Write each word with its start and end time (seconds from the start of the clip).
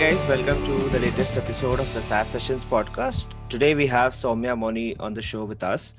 guys, 0.00 0.24
welcome 0.26 0.64
to 0.64 0.88
the 0.88 0.98
latest 0.98 1.36
episode 1.36 1.78
of 1.78 1.92
the 1.92 2.00
SaaS 2.00 2.28
Sessions 2.28 2.64
podcast. 2.64 3.26
Today 3.50 3.74
we 3.74 3.86
have 3.88 4.14
Soumya 4.14 4.56
Moni 4.56 4.96
on 4.96 5.12
the 5.12 5.20
show 5.20 5.44
with 5.44 5.62
us. 5.62 5.94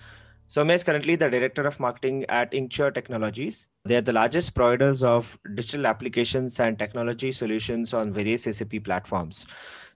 Soumya 0.52 0.74
is 0.74 0.84
currently 0.84 1.16
the 1.16 1.30
director 1.30 1.68
of 1.68 1.80
marketing 1.80 2.26
at 2.28 2.52
Incture 2.52 2.90
Technologies. 2.90 3.68
They 3.86 3.96
are 3.98 4.02
the 4.02 4.12
largest 4.12 4.56
providers 4.56 5.04
of 5.04 5.38
digital 5.54 5.86
applications 5.86 6.60
and 6.60 6.80
technology 6.80 7.32
solutions 7.32 7.94
on 7.94 8.12
various 8.12 8.46
SAP 8.46 8.84
platforms. 8.84 9.46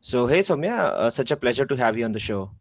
So, 0.02 0.28
hey 0.28 0.42
Soumya, 0.42 0.94
uh, 0.94 1.10
such 1.10 1.32
a 1.32 1.36
pleasure 1.36 1.66
to 1.66 1.76
have 1.76 1.98
you 1.98 2.06
on 2.06 2.12
the 2.12 2.20
show. 2.20 2.52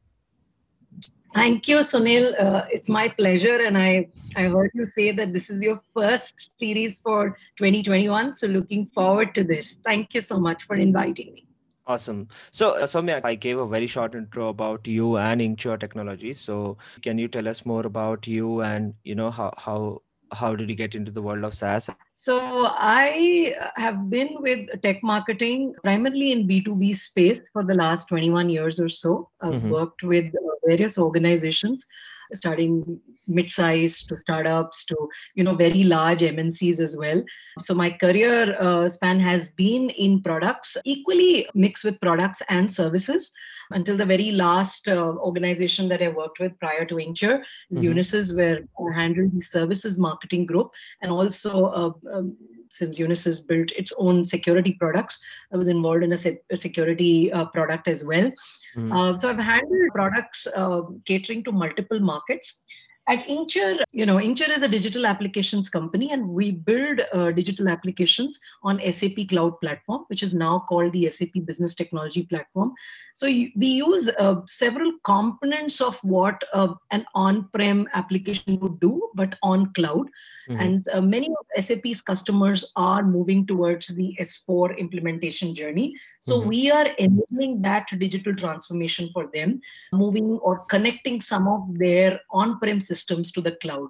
Thank 1.34 1.66
you, 1.66 1.78
Sunil. 1.78 2.40
Uh, 2.40 2.64
it's 2.70 2.88
my 2.88 3.08
pleasure, 3.08 3.56
and 3.56 3.76
I 3.76 4.08
I 4.36 4.42
heard 4.44 4.70
you 4.72 4.84
say 4.96 5.10
that 5.12 5.32
this 5.32 5.50
is 5.50 5.62
your 5.62 5.80
first 5.92 6.52
series 6.58 7.00
for 7.00 7.36
2021. 7.56 8.32
So 8.34 8.46
looking 8.46 8.86
forward 8.86 9.34
to 9.34 9.42
this. 9.42 9.80
Thank 9.84 10.14
you 10.14 10.20
so 10.20 10.38
much 10.38 10.62
for 10.62 10.76
inviting 10.76 11.34
me. 11.34 11.46
Awesome. 11.86 12.28
So, 12.50 12.70
uh, 12.78 12.86
Soumya, 12.86 13.20
I 13.24 13.34
gave 13.34 13.58
a 13.58 13.66
very 13.66 13.86
short 13.86 14.14
intro 14.14 14.48
about 14.48 14.86
you 14.86 15.18
and 15.18 15.42
Incture 15.42 15.76
Technologies. 15.76 16.40
So, 16.40 16.78
can 17.02 17.18
you 17.18 17.28
tell 17.28 17.46
us 17.46 17.66
more 17.66 17.84
about 17.84 18.26
you 18.26 18.62
and 18.62 18.94
you 19.02 19.14
know 19.14 19.30
how 19.30 19.52
how 19.58 20.02
how 20.34 20.54
did 20.54 20.68
you 20.68 20.74
get 20.74 20.94
into 20.94 21.10
the 21.10 21.22
world 21.22 21.44
of 21.44 21.54
SaaS? 21.54 21.88
So 22.12 22.66
I 22.66 23.54
have 23.76 24.10
been 24.10 24.36
with 24.40 24.82
tech 24.82 25.02
marketing 25.02 25.74
primarily 25.82 26.32
in 26.32 26.48
B2B 26.48 26.96
space 26.96 27.40
for 27.52 27.64
the 27.64 27.74
last 27.74 28.08
21 28.08 28.48
years 28.48 28.80
or 28.80 28.88
so. 28.88 29.30
I've 29.40 29.54
mm-hmm. 29.54 29.70
worked 29.70 30.02
with 30.02 30.32
various 30.66 30.98
organizations 30.98 31.86
starting 32.32 33.00
mid-sized 33.26 34.08
to 34.08 34.18
startups 34.20 34.84
to 34.84 34.96
you 35.34 35.44
know 35.44 35.54
very 35.54 35.84
large 35.84 36.20
mncs 36.20 36.80
as 36.80 36.96
well 36.96 37.22
so 37.60 37.74
my 37.74 37.90
career 37.90 38.56
uh, 38.60 38.86
span 38.88 39.18
has 39.18 39.50
been 39.50 39.90
in 39.90 40.20
products 40.22 40.76
equally 40.84 41.46
mixed 41.54 41.84
with 41.84 42.00
products 42.00 42.42
and 42.48 42.70
services 42.70 43.32
until 43.70 43.96
the 43.96 44.04
very 44.04 44.30
last 44.30 44.88
uh, 44.88 45.14
organization 45.16 45.88
that 45.88 46.02
I 46.02 46.08
worked 46.08 46.38
with 46.38 46.58
prior 46.58 46.84
to 46.84 46.98
Incture 46.98 47.42
is 47.70 47.80
mm-hmm. 47.80 47.98
Unisys, 47.98 48.36
where 48.36 48.60
I 48.78 48.98
handled 48.98 49.32
the 49.32 49.40
services 49.40 49.98
marketing 49.98 50.46
group 50.46 50.70
and 51.02 51.10
also 51.10 51.64
uh, 51.66 51.92
um, 52.12 52.36
since 52.70 52.98
Unisys 52.98 53.46
built 53.46 53.70
its 53.72 53.92
own 53.98 54.24
security 54.24 54.76
products, 54.80 55.18
I 55.52 55.56
was 55.56 55.68
involved 55.68 56.02
in 56.02 56.12
a, 56.12 56.16
se- 56.16 56.40
a 56.50 56.56
security 56.56 57.32
uh, 57.32 57.44
product 57.46 57.86
as 57.86 58.04
well. 58.04 58.32
Mm-hmm. 58.76 58.92
Uh, 58.92 59.16
so 59.16 59.30
I've 59.30 59.38
handled 59.38 59.92
products 59.92 60.48
uh, 60.56 60.82
catering 61.04 61.44
to 61.44 61.52
multiple 61.52 62.00
markets 62.00 62.60
at 63.06 63.28
Incture, 63.28 63.84
you 63.92 64.06
know, 64.06 64.18
Incture 64.18 64.50
is 64.50 64.62
a 64.62 64.68
digital 64.68 65.04
applications 65.06 65.68
company, 65.68 66.12
and 66.12 66.26
we 66.26 66.52
build 66.52 67.02
uh, 67.12 67.32
digital 67.32 67.68
applications 67.68 68.40
on 68.62 68.80
SAP 68.90 69.28
Cloud 69.28 69.60
Platform, 69.60 70.04
which 70.08 70.22
is 70.22 70.32
now 70.32 70.64
called 70.68 70.92
the 70.92 71.10
SAP 71.10 71.44
Business 71.44 71.74
Technology 71.74 72.22
Platform. 72.22 72.72
So 73.12 73.26
we 73.26 73.66
use 73.66 74.08
uh, 74.18 74.36
several 74.46 74.90
components 75.04 75.82
of 75.82 75.96
what 76.02 76.42
uh, 76.54 76.74
an 76.92 77.04
on-prem 77.14 77.88
application 77.92 78.58
would 78.60 78.80
do, 78.80 79.10
but 79.14 79.36
on 79.42 79.72
cloud. 79.74 80.08
Mm-hmm. 80.48 80.60
And 80.60 80.88
uh, 80.94 81.00
many 81.02 81.28
of 81.28 81.64
SAP's 81.64 82.00
customers 82.00 82.64
are 82.74 83.02
moving 83.02 83.46
towards 83.46 83.88
the 83.88 84.16
S4 84.18 84.78
implementation 84.78 85.54
journey. 85.54 85.94
So 86.20 86.38
mm-hmm. 86.38 86.48
we 86.48 86.70
are 86.70 86.86
enabling 86.98 87.60
that 87.62 87.86
digital 87.98 88.34
transformation 88.34 89.10
for 89.12 89.28
them, 89.34 89.60
moving 89.92 90.38
or 90.42 90.64
connecting 90.66 91.20
some 91.20 91.46
of 91.46 91.78
their 91.78 92.18
on-prem 92.30 92.80
systems 92.80 92.93
to 93.02 93.40
the 93.40 93.56
cloud. 93.62 93.88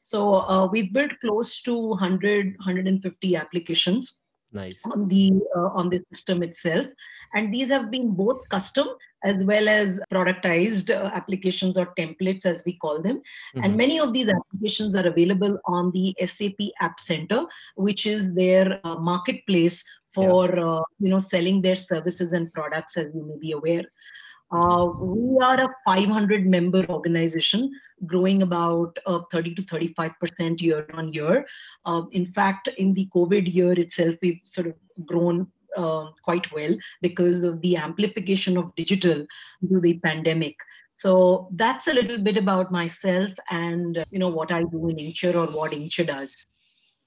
So 0.00 0.34
uh, 0.34 0.66
we've 0.66 0.92
built 0.92 1.12
close 1.20 1.62
to 1.62 1.74
100, 1.74 2.56
150 2.58 3.36
applications 3.36 4.20
nice 4.54 4.80
on 4.84 5.08
the 5.08 5.32
uh, 5.56 5.70
on 5.80 5.90
the 5.90 6.00
system 6.12 6.42
itself 6.42 6.86
and 7.34 7.52
these 7.52 7.68
have 7.68 7.90
been 7.90 8.14
both 8.14 8.48
custom 8.48 8.88
as 9.24 9.44
well 9.44 9.68
as 9.68 10.00
productized 10.12 10.90
uh, 10.90 11.10
applications 11.14 11.76
or 11.76 11.92
templates 11.98 12.46
as 12.46 12.62
we 12.64 12.74
call 12.74 13.02
them 13.02 13.16
mm-hmm. 13.16 13.64
and 13.64 13.76
many 13.76 13.98
of 13.98 14.12
these 14.12 14.28
applications 14.28 14.94
are 14.94 15.06
available 15.06 15.58
on 15.66 15.90
the 15.92 16.14
sap 16.24 16.60
app 16.80 17.00
center 17.00 17.44
which 17.74 18.06
is 18.06 18.32
their 18.34 18.80
uh, 18.84 18.96
marketplace 18.96 19.84
for 20.14 20.48
yeah. 20.54 20.64
Uh, 20.64 20.82
you 21.00 21.08
know 21.08 21.18
selling 21.18 21.60
their 21.60 21.76
services 21.76 22.32
and 22.32 22.52
products 22.52 22.96
as 22.96 23.06
you 23.14 23.26
may 23.26 23.38
be 23.38 23.52
aware 23.52 23.84
uh, 24.50 24.86
we 25.00 25.38
are 25.42 25.60
a 25.60 25.74
500 25.84 26.46
member 26.46 26.84
organization 26.88 27.72
growing 28.06 28.42
about 28.42 28.98
uh, 29.06 29.20
30 29.32 29.54
to 29.56 29.62
35% 29.62 30.60
year 30.60 30.86
on 30.94 31.12
year. 31.12 31.46
Uh, 31.84 32.02
in 32.12 32.24
fact, 32.26 32.68
in 32.76 32.94
the 32.94 33.08
COVID 33.14 33.52
year 33.52 33.72
itself, 33.72 34.16
we've 34.22 34.40
sort 34.44 34.66
of 34.66 34.74
grown 35.06 35.46
uh, 35.76 36.06
quite 36.22 36.50
well 36.52 36.76
because 37.02 37.42
of 37.42 37.60
the 37.60 37.76
amplification 37.76 38.56
of 38.56 38.74
digital 38.76 39.26
due 39.68 39.80
the 39.80 39.98
pandemic. 39.98 40.56
So 40.92 41.48
that's 41.52 41.88
a 41.88 41.92
little 41.92 42.18
bit 42.18 42.36
about 42.36 42.70
myself 42.70 43.32
and 43.50 44.04
you 44.10 44.18
know 44.20 44.28
what 44.28 44.52
I 44.52 44.62
do 44.62 44.88
in 44.88 44.98
Incture 44.98 45.36
or 45.36 45.46
what 45.46 45.72
Incture 45.72 46.04
does. 46.04 46.46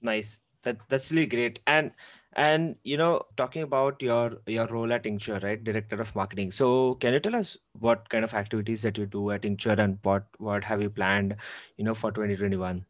Nice. 0.01 0.39
That's 0.63 0.85
that's 0.87 1.11
really 1.11 1.27
great. 1.27 1.59
And 1.65 1.91
and 2.37 2.75
you 2.83 2.97
know, 2.97 3.23
talking 3.35 3.63
about 3.63 4.01
your 4.01 4.37
your 4.47 4.67
role 4.67 4.93
at 4.93 5.05
Incture, 5.05 5.39
right, 5.43 5.63
director 5.63 6.01
of 6.01 6.15
marketing. 6.15 6.51
So, 6.51 6.95
can 6.95 7.13
you 7.13 7.19
tell 7.19 7.35
us 7.35 7.57
what 7.79 8.09
kind 8.09 8.23
of 8.23 8.33
activities 8.33 8.83
that 8.83 8.97
you 8.97 9.05
do 9.07 9.31
at 9.31 9.45
Incture 9.45 9.75
and 9.77 9.99
what 10.03 10.25
what 10.37 10.63
have 10.63 10.81
you 10.81 10.89
planned, 10.89 11.35
you 11.77 11.83
know, 11.83 11.95
for 11.95 12.11
2021? 12.11 12.85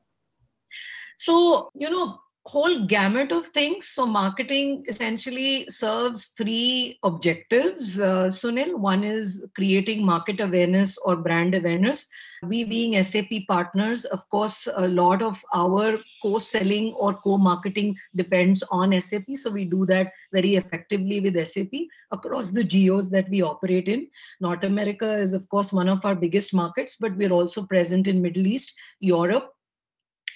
So, 1.18 1.72
you 1.76 1.90
know, 1.90 2.20
whole 2.48 2.86
gamut 2.86 3.32
of 3.32 3.48
things. 3.48 3.90
So, 3.90 4.06
marketing 4.06 4.86
essentially 4.88 5.68
serves 5.70 6.28
three 6.38 6.98
objectives, 7.04 8.00
uh, 8.00 8.28
Sunil. 8.28 8.78
One 8.80 9.04
is 9.04 9.46
creating 9.54 10.06
market 10.06 10.40
awareness 10.40 10.98
or 10.98 11.18
brand 11.18 11.56
awareness. 11.56 12.08
We, 12.44 12.64
being 12.64 13.04
SAP 13.04 13.48
partners, 13.48 14.06
of 14.06 14.28
course, 14.30 14.68
a 14.76 14.88
lot 14.88 15.22
of 15.22 15.44
our 15.54 15.98
co 16.22 16.40
selling 16.40 16.94
or 16.94 17.16
co 17.16 17.38
marketing 17.38 17.98
depends 18.16 18.64
on 18.72 19.00
SAP. 19.02 19.36
So, 19.36 19.52
we 19.52 19.66
do 19.66 19.86
that 19.88 20.14
very 20.32 20.56
effectively 20.56 21.20
with 21.20 21.48
SAP 21.48 21.74
across 22.12 22.52
the 22.52 22.64
geos 22.64 23.10
that 23.10 23.30
we 23.30 23.42
operate 23.42 23.90
in. 23.90 24.08
North 24.40 24.64
America 24.64 25.18
is, 25.18 25.34
of 25.34 25.48
course, 25.50 25.74
one 25.74 25.90
of 25.90 26.06
our 26.06 26.16
biggest 26.16 26.54
markets, 26.54 26.96
but 26.98 27.16
we're 27.18 27.34
also 27.34 27.66
present 27.66 28.08
in 28.08 28.22
Middle 28.22 28.48
East, 28.48 28.74
Europe, 29.00 29.54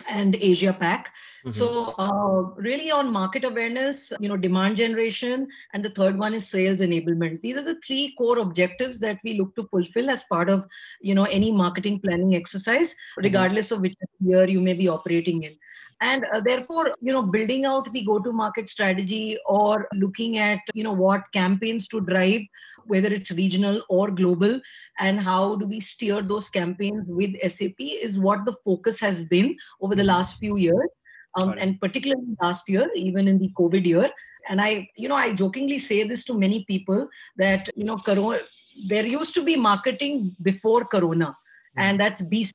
and 0.07 0.35
Asia 0.35 0.73
Pac. 0.73 1.13
Mm-hmm. 1.45 1.49
So 1.49 1.95
uh, 1.97 2.53
really 2.61 2.91
on 2.91 3.11
market 3.11 3.43
awareness, 3.43 4.13
you 4.19 4.29
know, 4.29 4.37
demand 4.37 4.77
generation, 4.77 5.47
and 5.73 5.83
the 5.83 5.89
third 5.91 6.17
one 6.17 6.33
is 6.33 6.47
sales 6.47 6.81
enablement. 6.81 7.41
These 7.41 7.57
are 7.57 7.63
the 7.63 7.79
three 7.85 8.13
core 8.17 8.39
objectives 8.39 8.99
that 8.99 9.19
we 9.23 9.37
look 9.37 9.55
to 9.55 9.67
fulfill 9.67 10.09
as 10.09 10.23
part 10.25 10.49
of, 10.49 10.65
you 11.01 11.15
know, 11.15 11.25
any 11.25 11.51
marketing 11.51 11.99
planning 11.99 12.35
exercise, 12.35 12.91
mm-hmm. 12.91 13.23
regardless 13.23 13.71
of 13.71 13.81
which 13.81 13.95
year 14.19 14.47
you 14.47 14.61
may 14.61 14.73
be 14.73 14.87
operating 14.87 15.43
in 15.43 15.55
and 16.01 16.25
uh, 16.33 16.41
therefore 16.41 16.93
you 16.99 17.13
know 17.13 17.21
building 17.21 17.65
out 17.65 17.91
the 17.93 18.03
go 18.03 18.19
to 18.19 18.31
market 18.33 18.67
strategy 18.67 19.37
or 19.45 19.87
looking 19.93 20.37
at 20.37 20.59
you 20.73 20.83
know 20.83 20.91
what 20.91 21.23
campaigns 21.33 21.87
to 21.87 22.01
drive 22.01 22.41
whether 22.85 23.07
it's 23.07 23.31
regional 23.31 23.81
or 23.89 24.09
global 24.09 24.59
and 24.99 25.19
how 25.19 25.55
do 25.55 25.67
we 25.67 25.79
steer 25.79 26.21
those 26.21 26.49
campaigns 26.49 27.05
with 27.07 27.35
sap 27.49 27.79
is 27.79 28.19
what 28.19 28.43
the 28.45 28.55
focus 28.65 28.99
has 28.99 29.23
been 29.23 29.55
over 29.81 29.95
the 29.95 30.09
last 30.11 30.37
few 30.39 30.57
years 30.57 30.89
um, 31.37 31.53
and 31.57 31.79
particularly 31.79 32.35
last 32.41 32.67
year 32.67 32.89
even 32.95 33.27
in 33.27 33.39
the 33.39 33.49
covid 33.57 33.85
year. 33.85 34.09
And 34.49 34.59
i 34.59 34.89
you 34.97 35.07
know 35.07 35.15
i 35.15 35.33
jokingly 35.35 35.77
say 35.77 36.03
this 36.07 36.23
to 36.25 36.33
many 36.33 36.65
people 36.65 37.07
that 37.37 37.69
you 37.75 37.85
know 37.85 37.97
corona 37.97 38.39
there 38.87 39.05
used 39.05 39.35
to 39.35 39.43
be 39.43 39.55
marketing 39.55 40.35
before 40.41 40.83
corona 40.83 41.27
hmm. 41.27 41.81
and 41.83 41.99
that's 41.99 42.23
bc 42.23 42.53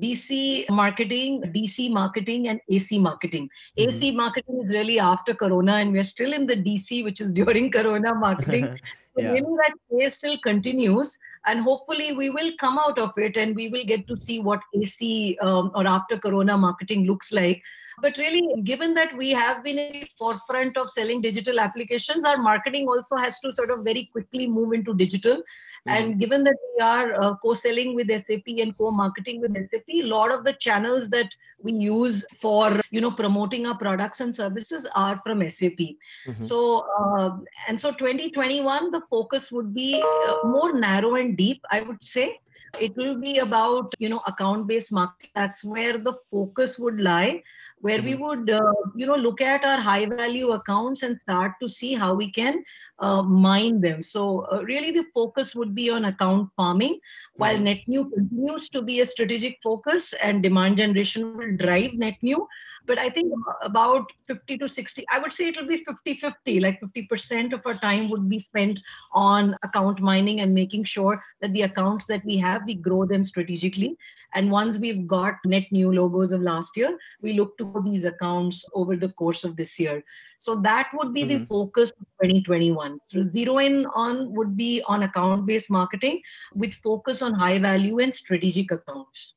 BC 0.00 0.68
marketing, 0.70 1.42
DC 1.54 1.90
marketing, 1.90 2.48
and 2.48 2.60
AC 2.68 2.98
marketing. 2.98 3.48
Mm-hmm. 3.78 3.88
AC 3.88 4.10
marketing 4.10 4.62
is 4.64 4.72
really 4.72 4.98
after 4.98 5.34
Corona, 5.34 5.74
and 5.74 5.92
we're 5.92 6.04
still 6.04 6.32
in 6.32 6.46
the 6.46 6.56
DC, 6.56 7.04
which 7.04 7.20
is 7.20 7.32
during 7.40 7.70
Corona 7.70 8.14
marketing. 8.14 8.78
So 9.16 9.22
yeah. 9.22 9.30
maybe 9.30 9.46
that 9.46 9.74
phase 9.88 10.16
still 10.16 10.36
continues, 10.38 11.16
and 11.46 11.60
hopefully 11.60 12.14
we 12.14 12.30
will 12.30 12.50
come 12.58 12.80
out 12.80 12.98
of 12.98 13.16
it, 13.16 13.36
and 13.36 13.54
we 13.54 13.68
will 13.68 13.84
get 13.84 14.08
to 14.08 14.16
see 14.16 14.40
what 14.40 14.60
AC 14.74 15.38
um, 15.40 15.70
or 15.76 15.86
after 15.86 16.18
Corona 16.18 16.58
marketing 16.58 17.06
looks 17.06 17.32
like. 17.32 17.62
But 18.00 18.16
really, 18.18 18.62
given 18.62 18.94
that 18.94 19.16
we 19.16 19.30
have 19.30 19.62
been 19.62 19.78
in 19.78 19.92
the 19.92 20.08
forefront 20.18 20.76
of 20.76 20.90
selling 20.90 21.20
digital 21.20 21.60
applications, 21.60 22.24
our 22.24 22.36
marketing 22.36 22.88
also 22.88 23.16
has 23.16 23.38
to 23.40 23.52
sort 23.52 23.70
of 23.70 23.84
very 23.84 24.08
quickly 24.12 24.46
move 24.46 24.72
into 24.72 24.94
digital. 24.94 25.36
Mm-hmm. 25.36 25.90
And 25.90 26.20
given 26.20 26.44
that 26.44 26.56
we 26.74 26.82
are 26.82 27.14
uh, 27.20 27.36
co-selling 27.36 27.94
with 27.94 28.08
SAP 28.08 28.46
and 28.46 28.76
co-marketing 28.76 29.40
with 29.40 29.54
SAP, 29.54 29.88
a 29.88 30.02
lot 30.02 30.32
of 30.32 30.44
the 30.44 30.54
channels 30.54 31.08
that 31.10 31.34
we 31.62 31.72
use 31.72 32.24
for 32.40 32.80
you 32.90 33.00
know 33.00 33.10
promoting 33.10 33.66
our 33.66 33.78
products 33.78 34.20
and 34.20 34.34
services 34.34 34.86
are 34.94 35.16
from 35.18 35.48
SAP. 35.48 35.78
Mm-hmm. 35.78 36.42
So 36.42 36.86
uh, 36.98 37.38
and 37.68 37.78
so 37.78 37.90
2021, 37.92 38.90
the 38.90 39.02
focus 39.10 39.52
would 39.52 39.74
be 39.74 40.02
uh, 40.02 40.48
more 40.48 40.72
narrow 40.72 41.14
and 41.14 41.36
deep, 41.36 41.62
I 41.70 41.82
would 41.82 42.02
say. 42.02 42.38
it 42.80 42.96
will 42.96 43.18
be 43.20 43.38
about 43.38 43.94
you 43.98 44.08
know 44.08 44.20
account 44.26 44.66
based 44.66 44.92
marketing 44.92 45.30
that's 45.34 45.64
where 45.64 45.98
the 45.98 46.14
focus 46.30 46.78
would 46.78 47.00
lie 47.00 47.42
where 47.80 47.98
mm-hmm. 47.98 48.06
we 48.06 48.14
would 48.14 48.50
uh, 48.50 48.74
you 48.94 49.06
know 49.06 49.16
look 49.16 49.40
at 49.40 49.64
our 49.64 49.78
high 49.78 50.06
value 50.06 50.50
accounts 50.50 51.02
and 51.02 51.20
start 51.20 51.52
to 51.60 51.68
see 51.68 51.94
how 51.94 52.14
we 52.14 52.30
can 52.30 52.62
uh, 52.98 53.22
mine 53.22 53.80
them 53.80 54.02
so 54.02 54.46
uh, 54.52 54.62
really 54.62 54.90
the 54.90 55.04
focus 55.14 55.54
would 55.54 55.74
be 55.74 55.90
on 55.90 56.06
account 56.06 56.48
farming 56.56 56.94
mm-hmm. 56.94 57.42
while 57.42 57.58
net 57.58 57.80
new 57.86 58.04
continues 58.10 58.68
to 58.68 58.82
be 58.82 59.00
a 59.00 59.06
strategic 59.06 59.58
focus 59.62 60.12
and 60.14 60.42
demand 60.42 60.76
generation 60.76 61.36
will 61.36 61.56
drive 61.56 61.92
net 61.94 62.16
new 62.22 62.46
but 62.86 62.98
i 62.98 63.08
think 63.10 63.32
about 63.62 64.10
50 64.26 64.58
to 64.58 64.68
60 64.68 65.04
i 65.10 65.18
would 65.18 65.32
say 65.32 65.48
it 65.48 65.56
will 65.56 65.66
be 65.66 65.78
50 65.78 66.14
50 66.14 66.60
like 66.60 66.80
50% 66.80 67.52
of 67.52 67.66
our 67.66 67.74
time 67.74 68.08
would 68.10 68.28
be 68.28 68.38
spent 68.38 68.80
on 69.12 69.56
account 69.62 70.00
mining 70.00 70.40
and 70.40 70.54
making 70.54 70.84
sure 70.84 71.22
that 71.40 71.52
the 71.52 71.62
accounts 71.62 72.06
that 72.06 72.24
we 72.24 72.38
have 72.38 72.62
we 72.66 72.74
grow 72.74 73.04
them 73.04 73.24
strategically. 73.24 73.96
And 74.34 74.50
once 74.50 74.78
we've 74.78 75.06
got 75.06 75.34
net 75.44 75.66
new 75.70 75.92
logos 75.92 76.32
of 76.32 76.42
last 76.42 76.76
year 76.76 76.96
we 77.22 77.34
look 77.34 77.56
to 77.58 77.82
these 77.84 78.04
accounts 78.04 78.64
over 78.74 78.96
the 78.96 79.10
course 79.10 79.44
of 79.44 79.56
this 79.56 79.78
year. 79.78 80.02
So 80.38 80.56
that 80.62 80.88
would 80.94 81.12
be 81.14 81.22
mm-hmm. 81.22 81.42
the 81.42 81.46
focus 81.46 81.90
of 81.90 82.06
2021 82.22 82.98
so 83.06 83.22
zero 83.22 83.58
in 83.58 83.86
on 83.94 84.32
would 84.34 84.56
be 84.56 84.82
on 84.86 85.04
account 85.04 85.46
based 85.46 85.70
marketing 85.70 86.20
with 86.54 86.74
focus 86.74 87.22
on 87.22 87.32
high 87.34 87.58
value 87.58 87.98
and 87.98 88.14
strategic 88.14 88.70
accounts 88.70 89.34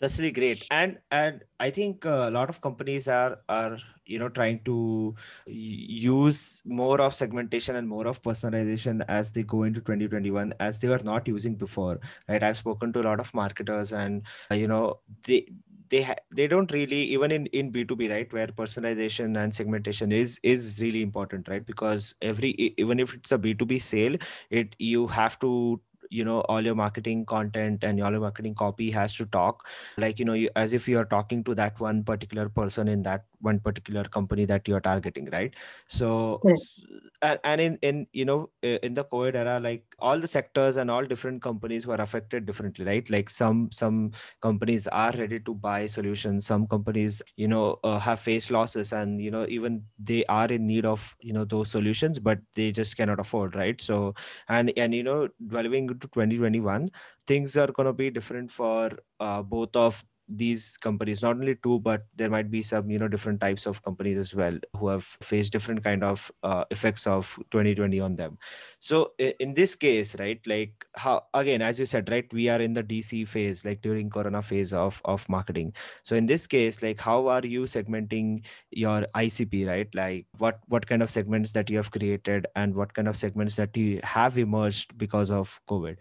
that's 0.00 0.18
really 0.18 0.30
great. 0.32 0.64
And 0.70 0.98
and 1.10 1.42
i 1.60 1.70
think 1.70 2.04
a 2.06 2.30
lot 2.32 2.48
of 2.48 2.60
companies 2.62 3.06
are 3.08 3.38
are 3.48 3.78
you 4.06 4.18
know 4.18 4.28
trying 4.30 4.60
to 4.64 5.14
use 5.46 6.62
more 6.64 7.00
of 7.02 7.14
segmentation 7.14 7.76
and 7.76 7.86
more 7.88 8.06
of 8.06 8.22
personalization 8.22 9.04
as 9.08 9.30
they 9.32 9.42
go 9.42 9.62
into 9.64 9.80
2021 9.80 10.54
as 10.58 10.78
they 10.78 10.88
were 10.88 11.00
not 11.04 11.28
using 11.28 11.54
before 11.54 12.00
right? 12.28 12.42
I've 12.42 12.56
spoken 12.56 12.92
to 12.94 13.00
a 13.02 13.06
lot 13.10 13.20
of 13.20 13.32
marketers 13.34 13.92
and 13.92 14.22
uh, 14.50 14.54
you 14.54 14.68
know 14.68 15.00
they 15.24 15.46
they 15.90 16.02
ha- 16.02 16.22
they 16.34 16.46
don't 16.46 16.72
really 16.72 17.02
even 17.12 17.30
in 17.32 17.46
in 17.46 17.70
b2b 17.70 18.08
right 18.08 18.32
where 18.32 18.46
personalization 18.48 19.36
and 19.42 19.54
segmentation 19.54 20.12
is 20.12 20.40
is 20.42 20.78
really 20.80 21.02
important 21.02 21.48
right? 21.48 21.66
Because 21.66 22.14
every 22.22 22.50
even 22.78 23.00
if 23.00 23.12
it's 23.14 23.32
a 23.32 23.38
b2b 23.38 23.78
sale 23.78 24.16
it 24.50 24.74
you 24.78 25.06
have 25.08 25.38
to 25.40 25.80
you 26.10 26.24
know 26.24 26.40
all 26.42 26.64
your 26.64 26.74
marketing 26.74 27.24
content 27.26 27.84
and 27.84 28.02
all 28.02 28.10
your 28.10 28.20
marketing 28.20 28.54
copy 28.54 28.90
has 28.90 29.14
to 29.14 29.26
talk. 29.26 29.66
Like 29.96 30.18
you 30.18 30.24
know 30.24 30.34
you, 30.34 30.50
as 30.56 30.72
if 30.72 30.88
you 30.88 30.98
are 30.98 31.04
talking 31.04 31.44
to 31.44 31.54
that 31.56 31.80
one 31.80 32.04
particular 32.04 32.48
person 32.48 32.88
in 32.88 33.02
that 33.04 33.24
one 33.40 33.60
particular 33.60 34.04
company 34.04 34.44
that 34.46 34.68
you're 34.68 34.80
targeting 34.80 35.28
right? 35.32 35.54
So 35.88 36.44
yes. 36.44 36.82
and 37.22 37.60
in 37.60 37.78
in 37.82 38.06
you 38.12 38.24
know 38.24 38.50
in 38.62 38.94
the 38.94 39.04
covid 39.04 39.34
era 39.34 39.60
like 39.60 39.84
all 39.98 40.18
the 40.18 40.26
sectors 40.26 40.76
and 40.76 40.90
all 40.90 41.04
different 41.04 41.42
companies 41.42 41.86
were 41.86 41.96
affected 41.96 42.46
differently 42.46 42.84
right? 42.84 43.08
Like 43.10 43.28
some 43.30 43.70
some 43.72 44.12
companies 44.40 44.86
are 44.88 45.12
ready 45.12 45.40
to 45.40 45.54
buy 45.54 45.86
solutions. 45.86 46.46
Some 46.46 46.66
companies 46.66 47.22
you 47.36 47.48
know 47.48 47.78
uh, 47.84 47.98
have 47.98 48.20
faced 48.20 48.50
losses 48.50 48.92
and 48.92 49.20
you 49.20 49.30
know 49.30 49.46
even 49.48 49.84
they 49.98 50.24
are 50.26 50.46
in 50.46 50.66
need 50.66 50.84
of 50.86 51.14
you 51.20 51.32
know 51.32 51.44
those 51.44 51.70
solutions 51.70 52.18
but 52.18 52.38
they 52.54 52.72
just 52.72 52.96
cannot 52.96 53.20
afford 53.20 53.54
right? 53.54 53.80
So 53.80 54.14
and 54.48 54.72
and 54.76 54.94
you 54.94 55.02
know 55.02 55.28
delving 55.48 55.88
into 56.00 56.08
2021 56.08 56.90
things 57.26 57.56
are 57.56 57.72
going 57.72 57.86
to 57.86 57.92
be 57.92 58.10
different 58.10 58.50
for 58.50 58.90
uh, 59.20 59.42
both 59.42 59.76
of 59.76 60.04
these 60.30 60.76
companies 60.76 61.22
not 61.22 61.36
only 61.36 61.56
two 61.56 61.80
but 61.80 62.04
there 62.14 62.30
might 62.30 62.50
be 62.50 62.62
some 62.62 62.88
you 62.88 62.98
know 62.98 63.08
different 63.08 63.40
types 63.40 63.66
of 63.66 63.82
companies 63.82 64.16
as 64.16 64.34
well 64.34 64.56
who 64.76 64.88
have 64.88 65.04
faced 65.22 65.52
different 65.52 65.82
kind 65.82 66.04
of 66.04 66.30
uh, 66.42 66.64
effects 66.70 67.06
of 67.06 67.38
2020 67.50 67.98
on 68.00 68.16
them. 68.16 68.38
So 68.78 69.12
in 69.18 69.54
this 69.54 69.74
case 69.74 70.14
right 70.18 70.40
like 70.46 70.86
how 70.94 71.24
again 71.34 71.62
as 71.62 71.78
you 71.78 71.86
said 71.86 72.08
right 72.10 72.32
we 72.32 72.48
are 72.48 72.60
in 72.60 72.74
the 72.74 72.82
dc 72.82 73.26
phase 73.28 73.64
like 73.64 73.82
during 73.82 74.08
corona 74.08 74.42
phase 74.42 74.72
of 74.72 75.00
of 75.04 75.28
marketing. 75.28 75.74
So 76.04 76.14
in 76.14 76.26
this 76.26 76.46
case 76.46 76.82
like 76.82 77.00
how 77.00 77.26
are 77.26 77.44
you 77.44 77.62
segmenting 77.62 78.44
your 78.70 79.06
icp 79.16 79.66
right? 79.66 79.88
Like 79.94 80.26
what 80.38 80.60
what 80.68 80.86
kind 80.86 81.02
of 81.02 81.10
segments 81.10 81.52
that 81.52 81.68
you 81.70 81.76
have 81.78 81.90
created 81.90 82.46
and 82.54 82.74
what 82.74 82.94
kind 82.94 83.08
of 83.08 83.16
segments 83.16 83.56
that 83.56 83.76
you 83.76 84.00
have 84.04 84.38
emerged 84.38 84.96
because 84.96 85.30
of 85.30 85.60
covid? 85.68 85.96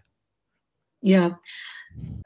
Yeah 1.02 1.36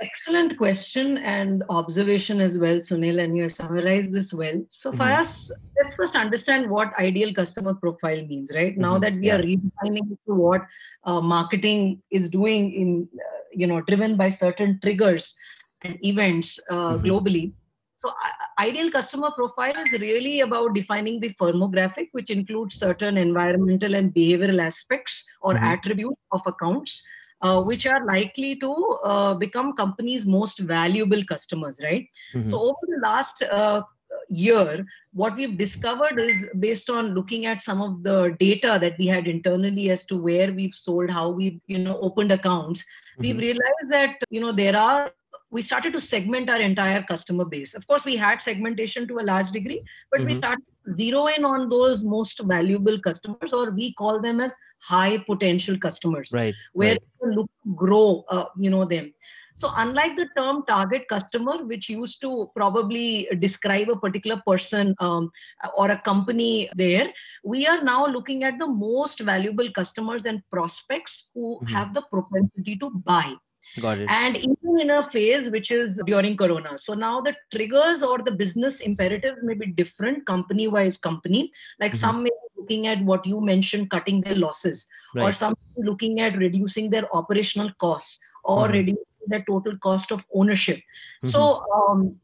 Excellent 0.01 0.57
question 0.57 1.17
and 1.19 1.63
observation 1.69 2.41
as 2.41 2.57
well, 2.57 2.75
Sunil, 2.75 3.23
and 3.23 3.37
you 3.37 3.43
have 3.43 3.53
summarized 3.53 4.11
this 4.11 4.33
well. 4.33 4.61
So, 4.69 4.91
for 4.91 4.97
mm-hmm. 4.97 5.19
us, 5.19 5.51
let's 5.77 5.93
first 5.93 6.15
understand 6.15 6.69
what 6.69 6.93
ideal 6.99 7.33
customer 7.33 7.73
profile 7.73 8.25
means, 8.25 8.51
right? 8.53 8.73
Mm-hmm. 8.73 8.81
Now 8.81 8.97
that 8.99 9.13
we 9.13 9.27
yeah. 9.27 9.35
are 9.35 9.41
redefining 9.41 10.17
to 10.27 10.33
what 10.33 10.61
uh, 11.05 11.21
marketing 11.21 12.01
is 12.11 12.29
doing 12.29 12.73
in, 12.73 13.07
uh, 13.15 13.43
you 13.53 13.67
know, 13.67 13.81
driven 13.81 14.17
by 14.17 14.29
certain 14.29 14.79
triggers 14.81 15.35
and 15.83 15.97
events 16.03 16.59
uh, 16.69 16.97
mm-hmm. 16.97 17.05
globally. 17.05 17.53
So, 17.99 18.11
ideal 18.59 18.91
customer 18.91 19.31
profile 19.31 19.77
is 19.77 19.93
really 19.93 20.41
about 20.41 20.73
defining 20.73 21.21
the 21.21 21.29
firmographic, 21.35 22.09
which 22.11 22.29
includes 22.29 22.75
certain 22.75 23.15
environmental 23.15 23.95
and 23.95 24.13
behavioral 24.13 24.61
aspects 24.61 25.23
or 25.41 25.53
mm-hmm. 25.53 25.63
attributes 25.63 26.19
of 26.31 26.41
accounts 26.45 27.01
uh, 27.43 27.61
which 27.61 27.85
are 27.85 28.05
likely 28.05 28.55
to 28.55 28.73
uh, 29.03 29.33
become 29.35 29.73
companies' 29.73 30.25
most 30.25 30.59
valuable 30.59 31.23
customers, 31.25 31.79
right? 31.83 32.07
Mm-hmm. 32.33 32.47
So 32.49 32.59
over 32.59 32.85
the 32.87 33.01
last 33.03 33.43
uh, 33.43 33.83
year, 34.29 34.85
what 35.13 35.35
we've 35.35 35.57
discovered 35.57 36.19
is 36.19 36.47
based 36.59 36.89
on 36.89 37.13
looking 37.13 37.45
at 37.45 37.61
some 37.61 37.81
of 37.81 38.01
the 38.03 38.35
data 38.39 38.77
that 38.79 38.97
we 38.97 39.07
had 39.07 39.27
internally 39.27 39.89
as 39.89 40.05
to 40.05 40.17
where 40.17 40.51
we've 40.53 40.73
sold, 40.73 41.09
how 41.09 41.29
we've 41.29 41.59
you 41.67 41.79
know 41.79 41.99
opened 41.99 42.31
accounts, 42.31 42.81
mm-hmm. 42.81 43.21
we've 43.21 43.37
realized 43.37 43.89
that 43.89 44.15
you 44.29 44.39
know 44.39 44.51
there 44.51 44.75
are 44.75 45.11
we 45.51 45.61
started 45.61 45.93
to 45.93 46.01
segment 46.01 46.49
our 46.49 46.59
entire 46.59 47.03
customer 47.03 47.45
base. 47.45 47.75
Of 47.75 47.85
course, 47.85 48.05
we 48.05 48.15
had 48.15 48.41
segmentation 48.41 49.07
to 49.07 49.19
a 49.19 49.27
large 49.31 49.51
degree, 49.51 49.83
but 50.11 50.21
mm-hmm. 50.21 50.27
we 50.27 50.33
started 50.33 50.65
zero 50.95 51.27
in 51.27 51.45
on 51.45 51.69
those 51.69 52.03
most 52.03 52.39
valuable 52.39 52.99
customers, 52.99 53.53
or 53.53 53.71
we 53.71 53.93
call 53.93 54.21
them 54.21 54.39
as 54.39 54.53
high 54.79 55.17
potential 55.17 55.77
customers, 55.77 56.31
right? 56.33 56.55
Where 56.73 56.97
right. 57.21 57.35
look 57.35 57.49
grow, 57.75 58.25
uh, 58.29 58.45
you 58.57 58.69
know 58.69 58.85
them. 58.85 59.13
So, 59.55 59.71
unlike 59.75 60.15
the 60.15 60.27
term 60.35 60.63
target 60.67 61.07
customer, 61.07 61.63
which 61.63 61.87
used 61.87 62.21
to 62.21 62.49
probably 62.55 63.27
describe 63.37 63.89
a 63.89 63.95
particular 63.95 64.41
person 64.47 64.95
um, 64.99 65.29
or 65.77 65.91
a 65.91 65.99
company 65.99 66.69
there, 66.75 67.11
we 67.43 67.67
are 67.67 67.83
now 67.83 68.05
looking 68.07 68.43
at 68.43 68.57
the 68.57 68.67
most 68.67 69.19
valuable 69.19 69.71
customers 69.71 70.25
and 70.25 70.41
prospects 70.51 71.29
who 71.35 71.57
mm-hmm. 71.57 71.73
have 71.73 71.93
the 71.93 72.01
propensity 72.09 72.77
to 72.77 72.89
buy. 72.89 73.33
Got 73.81 73.99
it. 73.99 74.07
And 74.09 74.37
even 74.37 74.79
in 74.79 74.89
a 74.91 75.03
phase 75.03 75.49
which 75.49 75.71
is 75.71 76.01
during 76.05 76.37
Corona. 76.37 76.77
So 76.77 76.93
now 76.93 77.21
the 77.21 77.35
triggers 77.51 78.03
or 78.03 78.19
the 78.19 78.31
business 78.31 78.81
imperatives 78.81 79.39
may 79.41 79.55
be 79.55 79.67
different 79.67 80.25
company 80.25 80.67
wise 80.67 80.97
company. 80.97 81.51
Like 81.79 81.93
mm-hmm. 81.93 81.99
some 81.99 82.23
may 82.23 82.29
be 82.29 82.61
looking 82.61 82.87
at 82.87 83.03
what 83.03 83.25
you 83.25 83.41
mentioned, 83.41 83.89
cutting 83.89 84.21
their 84.21 84.35
losses, 84.35 84.87
right. 85.15 85.23
or 85.23 85.31
some 85.31 85.55
looking 85.77 86.19
at 86.19 86.37
reducing 86.37 86.89
their 86.89 87.13
operational 87.15 87.71
costs 87.79 88.19
or 88.43 88.65
mm-hmm. 88.65 88.73
reducing 88.73 89.05
the 89.27 89.43
total 89.47 89.77
cost 89.77 90.11
of 90.11 90.23
ownership. 90.33 90.77
Mm-hmm. 90.77 91.29
So 91.29 91.63
um, 91.73 92.19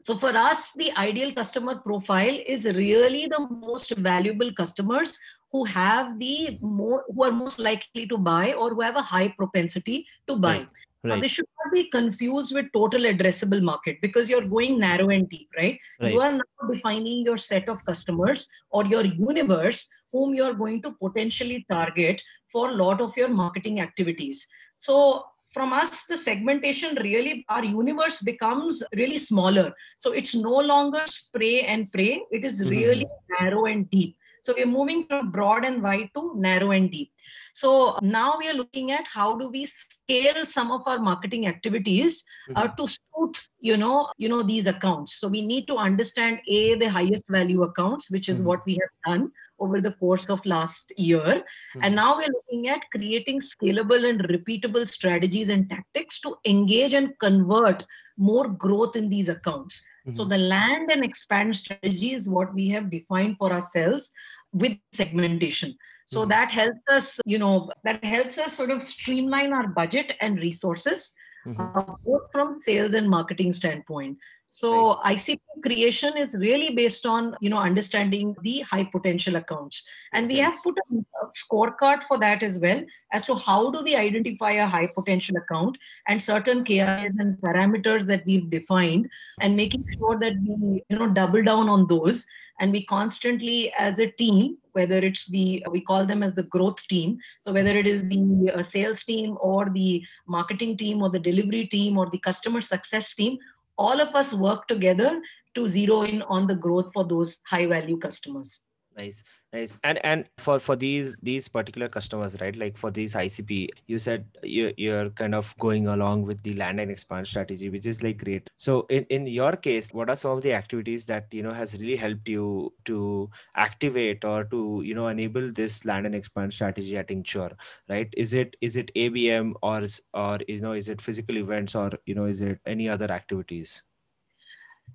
so 0.00 0.16
for 0.16 0.36
us, 0.36 0.72
the 0.72 0.92
ideal 0.96 1.34
customer 1.34 1.76
profile 1.76 2.38
is 2.46 2.64
really 2.64 3.26
the 3.26 3.46
most 3.50 3.96
valuable 3.96 4.52
customers 4.54 5.18
who 5.50 5.64
have 5.64 6.18
the 6.18 6.58
more 6.60 7.04
who 7.08 7.24
are 7.24 7.32
most 7.32 7.58
likely 7.58 8.06
to 8.06 8.18
buy 8.18 8.52
or 8.52 8.74
who 8.74 8.80
have 8.80 8.96
a 8.96 9.02
high 9.02 9.28
propensity 9.28 10.06
to 10.26 10.36
buy. 10.36 10.58
Right. 10.58 10.68
Right. 11.04 11.14
Now, 11.14 11.20
this 11.20 11.30
should 11.30 11.46
not 11.64 11.72
be 11.72 11.88
confused 11.90 12.52
with 12.54 12.72
total 12.72 13.02
addressable 13.02 13.62
market 13.62 13.98
because 14.02 14.28
you're 14.28 14.48
going 14.48 14.80
narrow 14.80 15.10
and 15.10 15.28
deep, 15.28 15.48
right? 15.56 15.78
right? 16.00 16.12
You 16.12 16.20
are 16.20 16.32
now 16.32 16.68
defining 16.68 17.24
your 17.24 17.36
set 17.36 17.68
of 17.68 17.84
customers 17.84 18.48
or 18.70 18.84
your 18.84 19.04
universe 19.04 19.88
whom 20.12 20.34
you're 20.34 20.54
going 20.54 20.82
to 20.82 20.92
potentially 21.00 21.64
target 21.70 22.20
for 22.50 22.70
a 22.70 22.72
lot 22.72 23.00
of 23.00 23.16
your 23.16 23.28
marketing 23.28 23.80
activities. 23.80 24.44
So 24.80 25.24
from 25.52 25.72
us 25.72 26.04
the 26.04 26.16
segmentation 26.16 26.96
really 27.02 27.44
our 27.48 27.64
universe 27.64 28.20
becomes 28.20 28.82
really 28.96 29.18
smaller 29.18 29.72
so 29.96 30.12
it's 30.12 30.34
no 30.34 30.56
longer 30.72 31.02
spray 31.06 31.62
and 31.62 31.90
pray 31.92 32.22
it 32.30 32.44
is 32.44 32.60
mm-hmm. 32.60 32.70
really 32.70 33.04
mm-hmm. 33.04 33.44
narrow 33.44 33.64
and 33.66 33.90
deep 33.90 34.16
so 34.48 34.54
we're 34.56 34.66
moving 34.66 35.04
from 35.06 35.30
broad 35.30 35.64
and 35.64 35.82
wide 35.82 36.08
to 36.14 36.32
narrow 36.34 36.70
and 36.70 36.90
deep. 36.90 37.12
So 37.52 37.98
now 38.00 38.36
we 38.38 38.48
are 38.48 38.54
looking 38.54 38.92
at 38.92 39.06
how 39.06 39.36
do 39.36 39.50
we 39.50 39.66
scale 39.66 40.46
some 40.46 40.70
of 40.70 40.82
our 40.86 40.98
marketing 40.98 41.46
activities 41.46 42.22
uh, 42.56 42.62
mm-hmm. 42.62 42.74
to 42.76 42.88
suit, 42.88 43.48
you 43.58 43.76
know, 43.76 44.10
you 44.16 44.30
know 44.30 44.42
these 44.42 44.66
accounts. 44.66 45.16
So 45.20 45.28
we 45.28 45.42
need 45.42 45.66
to 45.66 45.76
understand 45.76 46.40
a 46.48 46.76
the 46.76 46.88
highest 46.88 47.24
value 47.28 47.62
accounts, 47.62 48.10
which 48.10 48.30
is 48.30 48.38
mm-hmm. 48.38 48.46
what 48.46 48.64
we 48.64 48.78
have 48.80 48.94
done 49.12 49.32
over 49.58 49.80
the 49.80 49.92
course 49.92 50.26
of 50.26 50.44
last 50.46 50.92
year 50.96 51.20
mm-hmm. 51.20 51.82
and 51.82 51.94
now 51.94 52.16
we're 52.16 52.34
looking 52.38 52.68
at 52.68 52.90
creating 52.90 53.40
scalable 53.40 54.08
and 54.08 54.20
repeatable 54.28 54.86
strategies 54.86 55.48
and 55.48 55.68
tactics 55.68 56.20
to 56.20 56.36
engage 56.44 56.94
and 56.94 57.18
convert 57.18 57.84
more 58.16 58.48
growth 58.48 58.96
in 58.96 59.08
these 59.08 59.28
accounts 59.28 59.80
mm-hmm. 60.06 60.16
so 60.16 60.24
the 60.24 60.38
land 60.38 60.90
and 60.90 61.04
expand 61.04 61.54
strategy 61.54 62.14
is 62.14 62.28
what 62.28 62.52
we 62.54 62.68
have 62.68 62.90
defined 62.90 63.36
for 63.38 63.52
ourselves 63.52 64.10
with 64.52 64.76
segmentation 64.92 65.76
so 66.06 66.20
mm-hmm. 66.20 66.30
that 66.30 66.50
helps 66.50 66.80
us 66.90 67.20
you 67.24 67.38
know 67.38 67.70
that 67.84 68.02
helps 68.04 68.38
us 68.38 68.54
sort 68.54 68.70
of 68.70 68.82
streamline 68.82 69.52
our 69.52 69.68
budget 69.68 70.12
and 70.20 70.40
resources 70.40 71.12
mm-hmm. 71.46 71.78
uh, 71.78 71.94
both 72.04 72.30
from 72.32 72.60
sales 72.60 72.94
and 72.94 73.08
marketing 73.08 73.52
standpoint. 73.52 74.18
So 74.50 74.96
right. 75.04 75.16
ICP 75.16 75.40
creation 75.62 76.16
is 76.16 76.34
really 76.34 76.74
based 76.74 77.04
on 77.04 77.36
you 77.40 77.50
know 77.50 77.58
understanding 77.58 78.34
the 78.42 78.60
high 78.60 78.84
potential 78.84 79.36
accounts, 79.36 79.86
and 80.12 80.26
Makes 80.26 80.32
we 80.32 80.40
sense. 80.40 80.54
have 80.54 80.62
put 80.62 80.78
a 80.78 81.26
scorecard 81.36 82.02
for 82.04 82.18
that 82.18 82.42
as 82.42 82.58
well 82.58 82.82
as 83.12 83.26
to 83.26 83.34
how 83.34 83.70
do 83.70 83.82
we 83.82 83.94
identify 83.94 84.52
a 84.52 84.66
high 84.66 84.86
potential 84.86 85.36
account 85.36 85.76
and 86.06 86.20
certain 86.20 86.64
KIs 86.64 87.12
and 87.18 87.36
parameters 87.38 88.06
that 88.06 88.24
we've 88.24 88.48
defined, 88.50 89.08
and 89.40 89.56
making 89.56 89.84
sure 89.98 90.18
that 90.18 90.34
we 90.46 90.82
you 90.88 90.98
know 90.98 91.10
double 91.12 91.42
down 91.42 91.68
on 91.68 91.86
those 91.86 92.26
and 92.60 92.72
we 92.72 92.84
constantly 92.86 93.72
as 93.78 93.98
a 93.98 94.10
team 94.12 94.56
whether 94.72 94.98
it's 94.98 95.26
the 95.26 95.64
we 95.70 95.80
call 95.80 96.06
them 96.06 96.22
as 96.22 96.34
the 96.34 96.42
growth 96.44 96.86
team 96.88 97.18
so 97.40 97.52
whether 97.52 97.70
it 97.70 97.86
is 97.86 98.02
the 98.08 98.50
uh, 98.54 98.62
sales 98.62 99.02
team 99.04 99.36
or 99.40 99.68
the 99.70 100.02
marketing 100.26 100.76
team 100.76 101.02
or 101.02 101.10
the 101.10 101.18
delivery 101.18 101.66
team 101.66 101.98
or 101.98 102.08
the 102.10 102.18
customer 102.18 102.60
success 102.60 103.14
team 103.14 103.38
all 103.78 104.00
of 104.00 104.14
us 104.14 104.32
work 104.32 104.66
together 104.66 105.20
to 105.54 105.68
zero 105.68 106.02
in 106.02 106.22
on 106.22 106.46
the 106.46 106.54
growth 106.54 106.90
for 106.92 107.06
those 107.06 107.38
high 107.46 107.66
value 107.66 107.98
customers 107.98 108.60
nice 108.98 109.22
nice. 109.52 109.78
And 109.84 109.98
and 110.04 110.24
for 110.38 110.58
for 110.58 110.74
these 110.76 111.18
these 111.22 111.48
particular 111.48 111.88
customers 111.88 112.36
right 112.40 112.56
like 112.56 112.76
for 112.76 112.90
these 112.90 113.14
icp 113.14 113.68
you 113.86 113.98
said 113.98 114.26
you, 114.42 114.72
you're 114.76 115.10
kind 115.10 115.34
of 115.34 115.54
going 115.58 115.86
along 115.86 116.22
with 116.24 116.42
the 116.42 116.54
land 116.54 116.80
and 116.80 116.90
expand 116.90 117.28
strategy 117.28 117.70
which 117.70 117.86
is 117.86 118.02
like 118.02 118.18
great. 118.22 118.50
So 118.56 118.86
in 118.90 119.04
in 119.04 119.26
your 119.26 119.52
case 119.56 119.92
what 119.94 120.10
are 120.10 120.16
some 120.16 120.32
of 120.32 120.42
the 120.42 120.52
activities 120.52 121.06
that 121.06 121.26
you 121.30 121.42
know 121.42 121.52
has 121.54 121.74
really 121.74 121.96
helped 121.96 122.28
you 122.28 122.72
to 122.86 123.30
activate 123.54 124.24
or 124.24 124.44
to 124.44 124.82
you 124.84 124.94
know 124.94 125.08
enable 125.08 125.52
this 125.52 125.84
land 125.84 126.06
and 126.06 126.14
expand 126.14 126.52
strategy 126.52 126.96
at 126.96 127.10
Incture 127.10 127.52
right? 127.88 128.12
Is 128.16 128.34
it 128.34 128.56
is 128.60 128.76
it 128.76 128.90
abm 128.96 129.54
or 129.62 129.84
or 130.12 130.38
you 130.48 130.60
know 130.60 130.72
is 130.72 130.88
it 130.88 131.00
physical 131.00 131.38
events 131.38 131.74
or 131.74 131.92
you 132.04 132.14
know 132.14 132.24
is 132.26 132.40
it 132.40 132.58
any 132.66 132.88
other 132.88 133.10
activities 133.10 133.82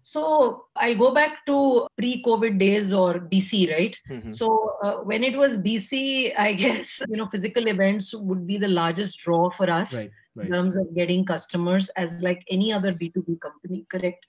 so 0.01 0.65
I'll 0.75 0.97
go 0.97 1.13
back 1.13 1.45
to 1.45 1.87
pre-COVID 1.97 2.59
days 2.59 2.93
or 2.93 3.19
BC, 3.19 3.71
right? 3.71 3.97
Mm-hmm. 4.09 4.31
So 4.31 4.75
uh, 4.83 4.95
when 4.97 5.23
it 5.23 5.37
was 5.37 5.57
BC, 5.57 6.37
I 6.37 6.53
guess 6.63 7.01
you 7.07 7.17
know 7.17 7.27
physical 7.27 7.67
events 7.67 8.13
would 8.13 8.45
be 8.45 8.57
the 8.57 8.67
largest 8.67 9.19
draw 9.19 9.49
for 9.49 9.69
us 9.69 9.93
right, 9.93 10.09
right. 10.35 10.47
in 10.47 10.53
terms 10.53 10.75
of 10.75 10.93
getting 10.95 11.25
customers, 11.25 11.89
as 11.89 12.21
like 12.21 12.43
any 12.49 12.73
other 12.73 12.93
B2B 12.93 13.39
company, 13.39 13.85
correct? 13.89 14.25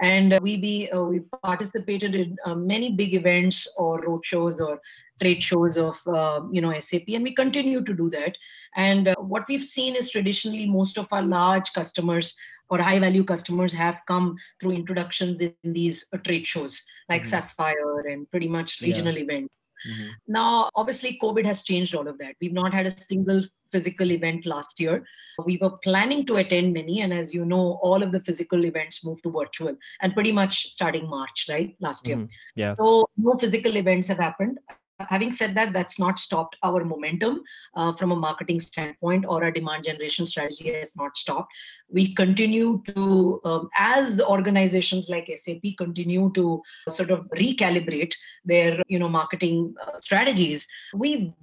And 0.00 0.32
uh, 0.32 0.40
we 0.42 0.60
be 0.60 0.90
uh, 0.90 1.02
we 1.02 1.20
participated 1.42 2.14
in 2.14 2.36
uh, 2.44 2.54
many 2.54 2.92
big 2.92 3.14
events 3.14 3.72
or 3.78 4.02
roadshows 4.04 4.60
or 4.60 4.80
trade 5.20 5.42
shows 5.42 5.76
of 5.76 5.96
uh, 6.06 6.40
you 6.50 6.60
know 6.60 6.78
SAP, 6.78 7.04
and 7.08 7.22
we 7.22 7.34
continue 7.34 7.82
to 7.82 7.94
do 7.94 8.10
that. 8.10 8.36
And 8.76 9.08
uh, 9.08 9.14
what 9.16 9.44
we've 9.48 9.62
seen 9.62 9.94
is 9.94 10.10
traditionally 10.10 10.68
most 10.68 10.98
of 10.98 11.06
our 11.12 11.22
large 11.22 11.72
customers 11.72 12.34
or 12.72 12.80
high 12.80 12.98
value 12.98 13.22
customers 13.22 13.70
have 13.70 14.00
come 14.08 14.34
through 14.58 14.70
introductions 14.72 15.42
in 15.42 15.54
these 15.62 16.06
uh, 16.14 16.16
trade 16.16 16.46
shows 16.46 16.82
like 17.10 17.20
mm-hmm. 17.20 17.30
Sapphire 17.30 18.00
and 18.08 18.30
pretty 18.30 18.48
much 18.48 18.80
regional 18.80 19.14
yeah. 19.14 19.24
events. 19.24 19.54
Mm-hmm. 19.86 20.08
Now, 20.28 20.70
obviously, 20.74 21.18
COVID 21.22 21.44
has 21.44 21.62
changed 21.64 21.94
all 21.94 22.08
of 22.08 22.16
that. 22.18 22.34
We've 22.40 22.52
not 22.54 22.72
had 22.72 22.86
a 22.86 22.90
single 22.90 23.42
physical 23.72 24.10
event 24.12 24.46
last 24.46 24.80
year. 24.80 25.04
We 25.44 25.58
were 25.60 25.76
planning 25.84 26.24
to 26.26 26.36
attend 26.36 26.72
many, 26.72 27.02
and 27.02 27.12
as 27.12 27.34
you 27.34 27.44
know, 27.44 27.78
all 27.82 28.02
of 28.02 28.12
the 28.12 28.20
physical 28.20 28.64
events 28.64 29.04
moved 29.04 29.24
to 29.24 29.30
virtual 29.30 29.76
and 30.00 30.14
pretty 30.14 30.32
much 30.32 30.72
starting 30.72 31.10
March, 31.10 31.46
right? 31.50 31.76
Last 31.80 32.06
year. 32.06 32.16
Mm-hmm. 32.16 32.26
Yeah. 32.54 32.74
So, 32.78 33.06
no 33.18 33.36
physical 33.38 33.76
events 33.76 34.08
have 34.08 34.18
happened 34.18 34.58
having 35.08 35.32
said 35.32 35.54
that, 35.54 35.72
that's 35.72 35.98
not 35.98 36.18
stopped 36.18 36.56
our 36.62 36.84
momentum 36.84 37.42
uh, 37.76 37.92
from 37.92 38.12
a 38.12 38.16
marketing 38.16 38.60
standpoint 38.60 39.24
or 39.26 39.44
a 39.44 39.52
demand 39.52 39.84
generation 39.84 40.26
strategy 40.26 40.72
has 40.72 40.96
not 40.96 41.16
stopped. 41.16 41.52
We 41.88 42.14
continue 42.14 42.82
to, 42.94 43.40
um, 43.44 43.68
as 43.76 44.20
organizations 44.20 45.08
like 45.08 45.30
SAP 45.34 45.62
continue 45.78 46.30
to 46.34 46.62
sort 46.88 47.10
of 47.10 47.26
recalibrate 47.30 48.14
their, 48.44 48.82
you 48.88 48.98
know, 48.98 49.08
marketing 49.08 49.74
uh, 49.80 50.00
strategies, 50.00 50.66
we 50.94 51.34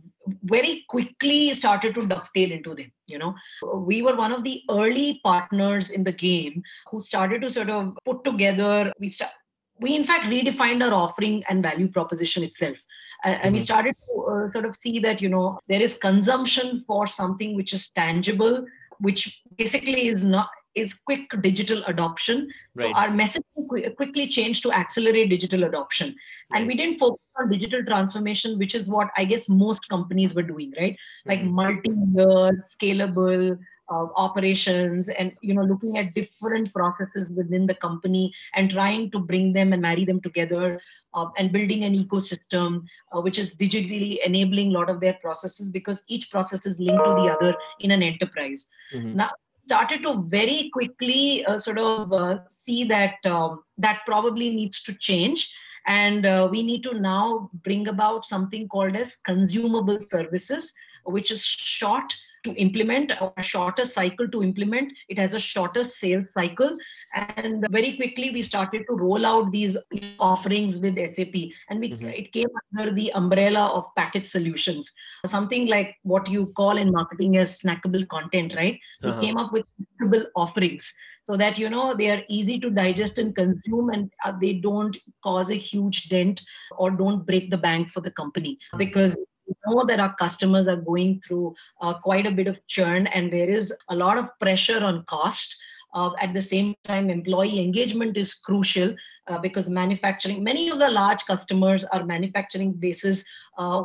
very 0.43 0.85
quickly 0.89 1.53
started 1.53 1.95
to 1.95 2.05
dovetail 2.05 2.51
into 2.51 2.75
them 2.75 2.91
you 3.07 3.17
know 3.17 3.33
we 3.73 4.01
were 4.03 4.15
one 4.15 4.31
of 4.31 4.43
the 4.43 4.61
early 4.69 5.19
partners 5.23 5.89
in 5.89 6.03
the 6.03 6.11
game 6.11 6.61
who 6.91 7.01
started 7.01 7.41
to 7.41 7.49
sort 7.49 7.69
of 7.69 7.97
put 8.05 8.23
together 8.23 8.93
we 8.99 9.09
start 9.09 9.31
we 9.79 9.95
in 9.95 10.03
fact 10.03 10.25
redefined 10.25 10.85
our 10.85 10.93
offering 10.93 11.43
and 11.49 11.63
value 11.63 11.87
proposition 11.87 12.43
itself 12.43 12.77
and 13.23 13.35
mm-hmm. 13.35 13.53
we 13.53 13.59
started 13.59 13.95
to 14.07 14.21
uh, 14.23 14.49
sort 14.51 14.65
of 14.65 14.75
see 14.75 14.99
that 14.99 15.21
you 15.21 15.29
know 15.29 15.59
there 15.67 15.81
is 15.81 15.95
consumption 15.95 16.83
for 16.87 17.07
something 17.07 17.55
which 17.55 17.73
is 17.73 17.89
tangible 17.89 18.65
which 18.99 19.41
basically 19.57 20.07
is 20.07 20.23
not 20.23 20.49
is 20.75 20.93
quick 20.93 21.21
digital 21.41 21.83
adoption 21.85 22.47
right. 22.77 22.87
so 22.87 22.93
our 22.93 23.11
message 23.11 23.43
qu- 23.55 23.89
quickly 23.95 24.27
changed 24.27 24.61
to 24.63 24.71
accelerate 24.71 25.29
digital 25.29 25.63
adoption 25.63 26.15
and 26.53 26.67
we 26.67 26.75
didn't 26.75 26.99
focus 26.99 27.19
on 27.37 27.49
digital 27.49 27.83
transformation 27.83 28.57
which 28.59 28.75
is 28.75 28.87
what 28.87 29.09
i 29.17 29.25
guess 29.25 29.49
most 29.49 29.89
companies 29.89 30.35
were 30.35 30.43
doing 30.43 30.71
right 30.79 30.97
like 31.25 31.39
mm-hmm. 31.39 31.55
multi-year 31.55 32.63
scalable 32.75 33.57
uh, 33.89 34.07
operations 34.15 35.09
and 35.09 35.31
you 35.41 35.53
know 35.53 35.63
looking 35.63 35.97
at 35.97 36.13
different 36.13 36.73
processes 36.73 37.29
within 37.31 37.65
the 37.65 37.73
company 37.73 38.33
and 38.55 38.71
trying 38.71 39.09
to 39.11 39.19
bring 39.19 39.51
them 39.53 39.73
and 39.73 39.81
marry 39.81 40.05
them 40.05 40.21
together 40.21 40.79
uh, 41.13 41.27
and 41.37 41.51
building 41.51 41.83
an 41.83 41.93
ecosystem 41.93 42.83
uh, 43.11 43.21
which 43.21 43.39
is 43.39 43.55
digitally 43.55 44.17
enabling 44.25 44.69
a 44.69 44.73
lot 44.79 44.89
of 44.89 44.99
their 44.99 45.17
processes 45.21 45.69
because 45.69 46.03
each 46.07 46.29
process 46.31 46.65
is 46.65 46.79
linked 46.79 47.03
to 47.03 47.11
the 47.11 47.29
other 47.35 47.55
in 47.79 47.91
an 47.91 48.03
enterprise 48.03 48.67
mm-hmm. 48.93 49.15
now 49.15 49.29
started 49.63 50.01
to 50.01 50.23
very 50.29 50.71
quickly 50.73 51.45
uh, 51.45 51.55
sort 51.55 51.77
of 51.77 52.11
uh, 52.11 52.39
see 52.49 52.83
that 52.83 53.23
um, 53.25 53.63
that 53.77 53.99
probably 54.05 54.49
needs 54.49 54.81
to 54.81 54.93
change 54.95 55.51
and 55.85 56.25
uh, 56.25 56.47
we 56.51 56.63
need 56.63 56.81
to 56.83 56.93
now 56.99 57.49
bring 57.63 57.87
about 57.87 58.25
something 58.25 58.67
called 58.67 58.95
as 58.95 59.15
consumable 59.17 59.99
services 60.09 60.73
which 61.05 61.31
is 61.31 61.43
short 61.43 62.13
to 62.43 62.53
implement 62.55 63.11
a 63.11 63.43
shorter 63.43 63.85
cycle 63.85 64.27
to 64.27 64.43
implement 64.43 64.91
it 65.09 65.17
has 65.17 65.33
a 65.33 65.39
shorter 65.39 65.83
sales 65.83 66.31
cycle 66.31 66.77
and 67.15 67.65
very 67.69 67.95
quickly 67.97 68.31
we 68.31 68.41
started 68.41 68.83
to 68.89 68.95
roll 68.95 69.25
out 69.25 69.51
these 69.51 69.77
offerings 70.19 70.77
with 70.77 70.95
sap 71.15 71.35
and 71.69 71.79
we, 71.79 71.91
mm-hmm. 71.91 72.07
it 72.07 72.31
came 72.31 72.47
under 72.77 72.91
the 72.93 73.11
umbrella 73.13 73.67
of 73.67 73.85
package 73.95 74.25
solutions 74.25 74.91
something 75.25 75.67
like 75.67 75.95
what 76.03 76.29
you 76.29 76.47
call 76.55 76.77
in 76.77 76.91
marketing 76.91 77.37
as 77.37 77.61
snackable 77.61 78.07
content 78.07 78.53
right 78.55 78.79
uh-huh. 79.03 79.15
we 79.15 79.25
came 79.25 79.37
up 79.37 79.51
with 79.51 79.65
snackable 79.79 80.25
offerings 80.35 80.93
so 81.29 81.37
that 81.37 81.59
you 81.59 81.69
know 81.69 81.95
they 81.95 82.09
are 82.09 82.23
easy 82.27 82.59
to 82.59 82.71
digest 82.71 83.19
and 83.19 83.35
consume 83.35 83.89
and 83.89 84.11
uh, 84.25 84.33
they 84.41 84.53
don't 84.53 84.97
cause 85.23 85.51
a 85.51 85.55
huge 85.55 86.09
dent 86.09 86.41
or 86.77 86.89
don't 86.89 87.25
break 87.25 87.51
the 87.51 87.57
bank 87.57 87.89
for 87.89 88.01
the 88.01 88.11
company 88.11 88.53
mm-hmm. 88.53 88.79
because 88.79 89.15
know 89.65 89.85
that 89.85 89.99
our 89.99 90.15
customers 90.15 90.67
are 90.67 90.75
going 90.75 91.21
through 91.21 91.55
uh, 91.81 91.93
quite 91.99 92.25
a 92.25 92.31
bit 92.31 92.47
of 92.47 92.65
churn 92.67 93.07
and 93.07 93.31
there 93.31 93.49
is 93.49 93.73
a 93.89 93.95
lot 93.95 94.17
of 94.17 94.29
pressure 94.39 94.83
on 94.83 95.03
cost. 95.05 95.55
Uh, 95.93 96.11
at 96.21 96.35
the 96.35 96.41
same 96.41 96.75
time, 96.83 97.09
employee 97.09 97.59
engagement 97.59 98.15
is 98.15 98.35
crucial 98.35 98.95
uh, 99.27 99.39
because 99.39 99.71
manufacturing, 99.71 100.43
many 100.43 100.69
of 100.69 100.77
the 100.77 100.89
large 100.89 101.25
customers 101.25 101.83
are 101.85 102.05
manufacturing 102.05 102.73
bases 102.73 103.25
uh, 103.57 103.81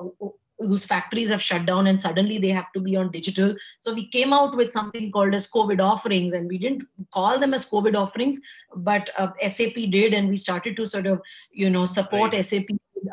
whose 0.59 0.85
factories 0.85 1.29
have 1.29 1.43
shut 1.43 1.67
down 1.67 1.87
and 1.87 2.01
suddenly 2.01 2.39
they 2.39 2.51
have 2.51 2.71
to 2.73 2.81
be 2.81 2.97
on 2.97 3.11
digital. 3.11 3.55
So 3.79 3.93
we 3.93 4.09
came 4.09 4.33
out 4.33 4.57
with 4.57 4.73
something 4.73 5.11
called 5.11 5.35
as 5.35 5.51
COVID 5.51 5.81
offerings 5.81 6.33
and 6.33 6.49
we 6.49 6.59
didn't 6.59 6.85
call 7.13 7.39
them 7.39 7.55
as 7.55 7.67
COVID 7.67 7.97
offerings, 7.97 8.41
but 8.77 9.11
uh, 9.17 9.31
SAP 9.49 9.75
did 9.91 10.15
and 10.15 10.29
we 10.29 10.37
started 10.37 10.77
to 10.77 10.87
sort 10.87 11.07
of, 11.07 11.21
you 11.53 11.71
know, 11.71 11.85
support 11.85 12.33
right. 12.33 12.45
SAP 12.45 12.67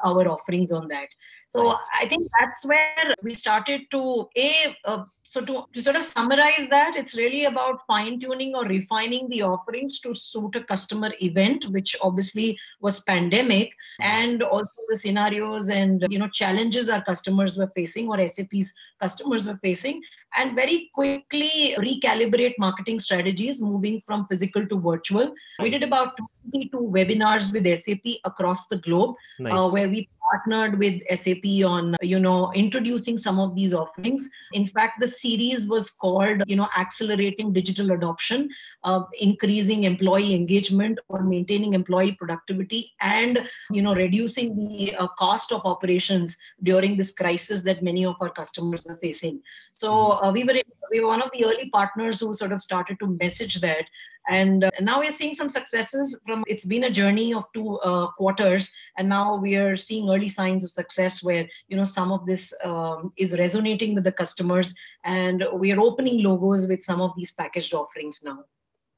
our 0.04 0.28
offerings 0.28 0.72
on 0.72 0.88
that. 0.90 1.10
So 1.48 1.64
nice. 1.64 1.78
I 2.00 2.08
think 2.08 2.30
that's 2.40 2.66
where 2.66 3.16
we 3.24 3.34
started 3.34 3.82
to 3.92 4.28
a 4.38 4.76
uh, 4.86 5.04
so 5.24 5.40
to, 5.46 5.66
to 5.74 5.82
sort 5.82 5.96
of 5.96 6.04
summarize 6.04 6.68
that, 6.70 6.96
it's 6.96 7.16
really 7.16 7.46
about 7.46 7.86
fine 7.86 8.20
tuning 8.20 8.54
or 8.56 8.66
refining 8.66 9.30
the 9.30 9.42
offerings 9.42 10.00
to 10.02 10.14
suit 10.14 10.56
a 10.56 10.64
customer 10.64 11.12
event, 11.22 11.66
which 11.70 11.96
obviously 12.02 12.58
was 12.82 13.00
pandemic, 13.02 13.72
and 14.00 14.44
also 14.44 14.70
the 14.90 14.98
scenarios 14.98 15.70
and 15.70 16.06
you 16.10 16.20
know 16.20 16.28
challenges 16.28 16.90
our 16.90 17.04
customers 17.04 17.58
were 17.58 17.72
facing 17.76 18.10
or 18.10 18.28
SAP's 18.28 18.74
customers 19.00 19.48
were 19.48 19.60
facing, 19.62 20.02
and 20.36 20.56
very 20.56 20.90
quickly 20.94 21.76
recalibrate 21.78 22.56
marketing 22.58 23.00
strategies, 23.00 23.62
moving 23.62 24.02
from 24.06 24.28
physical 24.28 24.68
to 24.68 24.80
virtual. 24.80 25.34
We 25.60 25.70
did 25.70 25.84
about 25.84 26.18
22 26.52 26.78
webinars 26.78 27.54
with 27.54 27.66
SAP 27.80 28.20
across 28.26 28.68
the 28.68 28.78
globe, 28.78 29.16
uh, 29.40 29.44
nice. 29.44 29.54
uh, 29.54 29.70
where 29.70 29.88
we 29.88 30.10
partnered 30.32 30.80
with 30.80 31.02
SAP 31.14 31.46
on, 31.66 31.96
you 32.02 32.20
know, 32.20 32.52
introducing 32.54 33.18
some 33.18 33.40
of 33.40 33.56
these 33.56 33.74
offerings. 33.74 34.30
In 34.54 34.66
fact, 34.66 35.00
the 35.00 35.08
series 35.08 35.66
was 35.68 35.90
called, 35.90 36.44
you 36.48 36.56
know, 36.56 36.68
Accelerating 36.78 37.54
Digital 37.54 37.92
Adoption, 37.92 38.50
uh, 38.84 39.04
Increasing 39.20 39.84
Employee 39.84 40.36
Engagement 40.36 41.00
or 41.10 41.24
Maintaining 41.24 41.74
Employee 41.74 42.14
Productivity 42.14 42.92
and, 43.02 43.40
you 43.72 43.82
know, 43.82 43.94
reducing 43.94 44.56
the 44.56 44.96
uh, 44.96 45.08
cost 45.20 45.52
of 45.52 45.62
operations 45.66 46.38
during 46.64 46.98
this 46.98 47.12
crisis 47.12 47.64
that 47.64 47.84
many 47.84 48.06
of 48.06 48.16
our 48.22 48.30
customers 48.30 48.86
are 48.86 48.96
facing. 48.96 49.42
So 49.74 49.92
mm-hmm. 49.92 50.26
uh, 50.26 50.32
we 50.32 50.44
were 50.44 50.62
we 50.92 51.00
were 51.00 51.08
one 51.08 51.22
of 51.22 51.32
the 51.32 51.46
early 51.46 51.70
partners 51.70 52.20
who 52.20 52.34
sort 52.34 52.52
of 52.52 52.62
started 52.62 53.00
to 53.00 53.08
message 53.08 53.62
that 53.62 53.86
and 54.28 54.64
uh, 54.64 54.72
now 54.80 55.00
we're 55.00 55.12
seeing 55.12 55.34
some 55.34 55.50
successes 55.50 56.18
from 56.26 56.44
it's 56.48 56.66
been 56.66 56.86
a 56.86 56.92
journey 56.92 57.34
of 57.34 57.46
two 57.54 57.80
uh, 57.80 58.08
quarters. 58.12 58.72
And 58.98 59.10
now 59.10 59.38
we 59.38 59.56
are 59.56 59.76
seeing 59.76 60.10
early 60.10 60.28
signs 60.28 60.64
of 60.64 60.70
success 60.70 61.24
where 61.24 61.48
you 61.68 61.78
know 61.78 61.86
some 61.86 62.12
of 62.12 62.26
this 62.26 62.54
um, 62.64 63.14
is 63.18 63.38
resonating 63.38 63.96
with 63.96 64.04
the 64.04 64.12
customers. 64.12 64.74
And 65.04 65.46
we 65.54 65.72
are 65.72 65.80
opening 65.80 66.24
logos 66.24 66.68
with 66.68 66.84
some 66.84 67.02
of 67.02 67.14
these 67.18 67.32
packaged 67.32 67.74
offerings 67.74 68.22
now. 68.24 68.46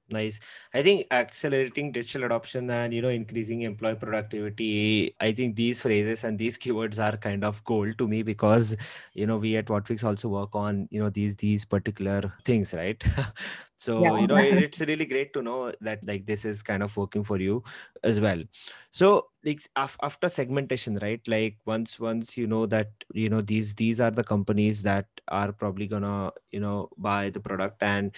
Nice. 0.10 0.40
I 0.74 0.84
think 0.84 1.08
accelerating 1.12 1.92
digital 1.94 2.26
adoption 2.26 2.70
and 2.70 2.94
you 2.94 3.02
know 3.02 3.10
increasing 3.10 3.62
employee 3.62 3.96
productivity 3.96 5.16
i 5.20 5.32
think 5.32 5.56
these 5.56 5.82
phrases 5.82 6.26
and 6.26 6.38
these 6.38 6.58
keywords 6.58 7.00
are 7.00 7.16
kind 7.16 7.44
of 7.44 7.64
gold 7.64 7.98
to 7.98 8.08
me 8.08 8.22
because 8.22 8.76
you 9.14 9.26
know 9.26 9.38
we 9.38 9.56
at 9.56 9.68
whatfix 9.68 10.04
also 10.04 10.28
work 10.28 10.54
on 10.54 10.88
you 10.92 11.00
know 11.00 11.10
these 11.10 11.38
these 11.38 11.64
particular 11.64 12.34
things 12.44 12.74
right 12.74 13.04
so 13.84 14.02
yeah. 14.02 14.18
you 14.20 14.28
know 14.28 14.38
it's 14.66 14.80
really 14.80 15.06
great 15.06 15.34
to 15.34 15.42
know 15.42 15.74
that 15.82 16.00
like 16.08 16.26
this 16.26 16.46
is 16.46 16.64
kind 16.64 16.84
of 16.84 16.96
working 16.96 17.24
for 17.24 17.38
you 17.38 17.64
as 18.04 18.20
well. 18.20 18.42
So 18.92 19.28
like 19.44 19.62
after 19.76 20.30
segmentation 20.30 20.98
right? 21.02 21.22
Like 21.28 21.58
once 21.66 22.00
once 22.00 22.38
you 22.38 22.48
know 22.48 22.66
that 22.68 22.92
you 23.14 23.30
know 23.30 23.42
these 23.42 23.76
these 23.76 24.00
are 24.00 24.12
the 24.12 24.24
companies 24.24 24.82
that 24.84 25.08
are 25.28 25.52
probably 25.52 25.88
gonna 25.88 26.32
you 26.52 26.62
know 26.62 26.90
buy 26.98 27.30
the 27.30 27.42
product 27.42 27.84
and 27.84 28.12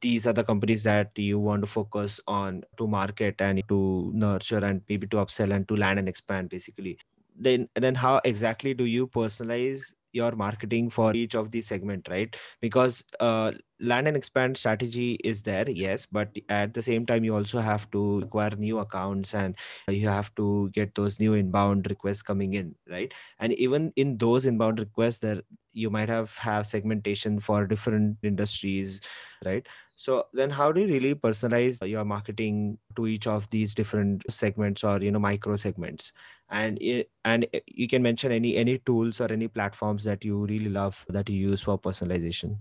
these 0.00 0.26
are 0.26 0.32
the 0.32 0.44
companies 0.44 0.82
that 0.82 1.10
you 1.16 1.38
want 1.38 1.62
to 1.62 1.68
focus 1.68 2.20
on 2.26 2.62
to 2.78 2.88
market 2.88 3.40
and 3.40 3.62
to 3.68 4.10
nurture 4.14 4.64
and 4.64 4.82
maybe 4.88 5.06
to 5.06 5.18
upsell 5.18 5.54
and 5.54 5.68
to 5.68 5.76
land 5.76 5.98
and 6.00 6.08
expand 6.08 6.48
basically. 6.48 6.98
Then 7.38 7.68
then 7.76 7.94
how 7.94 8.20
exactly 8.24 8.74
do 8.74 8.86
you 8.86 9.06
personalize 9.06 9.92
your 10.12 10.32
marketing 10.32 10.90
for 10.90 11.14
each 11.14 11.34
of 11.34 11.50
these 11.50 11.66
segment 11.66 12.08
right? 12.10 12.34
Because 12.60 13.02
uh, 13.20 13.52
land 13.80 14.06
and 14.08 14.16
expand 14.16 14.56
strategy 14.56 15.18
is 15.24 15.42
there 15.42 15.68
yes 15.68 16.06
but 16.06 16.28
at 16.48 16.72
the 16.74 16.82
same 16.82 17.04
time 17.06 17.24
you 17.24 17.34
also 17.34 17.58
have 17.60 17.90
to 17.90 18.20
acquire 18.24 18.50
new 18.56 18.78
accounts 18.78 19.34
and 19.34 19.56
you 19.88 20.06
have 20.08 20.34
to 20.36 20.70
get 20.72 20.94
those 20.94 21.18
new 21.18 21.34
inbound 21.34 21.86
requests 21.90 22.22
coming 22.22 22.54
in 22.54 22.74
right? 22.88 23.12
And 23.38 23.52
even 23.54 23.92
in 23.96 24.18
those 24.18 24.46
inbound 24.46 24.78
requests 24.78 25.18
there 25.20 25.42
you 25.72 25.90
might 25.90 26.08
have 26.08 26.36
have 26.38 26.66
segmentation 26.66 27.40
for 27.40 27.66
different 27.66 28.18
industries 28.22 29.00
right? 29.44 29.66
So 29.96 30.26
then 30.32 30.50
how 30.50 30.72
do 30.72 30.80
you 30.80 30.86
really 30.88 31.14
personalize 31.14 31.86
your 31.88 32.04
marketing 32.04 32.78
to 32.96 33.06
each 33.06 33.26
of 33.26 33.48
these 33.50 33.74
different 33.74 34.22
segments 34.30 34.84
or 34.84 35.00
you 35.00 35.10
know 35.10 35.18
micro 35.18 35.56
segments 35.56 36.12
and 36.52 36.78
and 37.24 37.46
you 37.66 37.88
can 37.88 38.02
mention 38.02 38.30
any 38.30 38.56
any 38.56 38.78
tools 38.78 39.20
or 39.20 39.32
any 39.32 39.48
platforms 39.48 40.04
that 40.04 40.24
you 40.24 40.44
really 40.46 40.68
love 40.68 41.04
that 41.08 41.28
you 41.28 41.36
use 41.50 41.62
for 41.62 41.78
personalization 41.78 42.56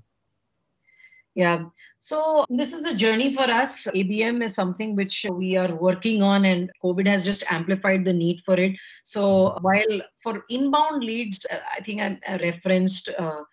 yeah. 1.34 1.64
So 1.98 2.46
this 2.50 2.74
is 2.74 2.86
a 2.86 2.94
journey 2.94 3.34
for 3.34 3.44
us. 3.44 3.88
ABM 3.96 4.44
is 4.44 4.54
something 4.54 4.96
which 4.96 5.26
we 5.32 5.56
are 5.56 5.74
working 5.76 6.22
on, 6.22 6.44
and 6.44 6.70
COVID 6.84 7.08
has 7.08 7.24
just 7.24 7.44
amplified 7.50 8.04
the 8.04 8.12
need 8.12 8.42
for 8.42 8.56
it. 8.56 8.76
So 9.04 9.22
mm-hmm. 9.22 9.64
while 9.64 10.02
for 10.22 10.44
inbound 10.50 11.04
leads, 11.04 11.46
uh, 11.50 11.60
I 11.78 11.82
think 11.82 12.02
I 12.02 12.38
referenced 12.38 13.10
uh, 13.18 13.44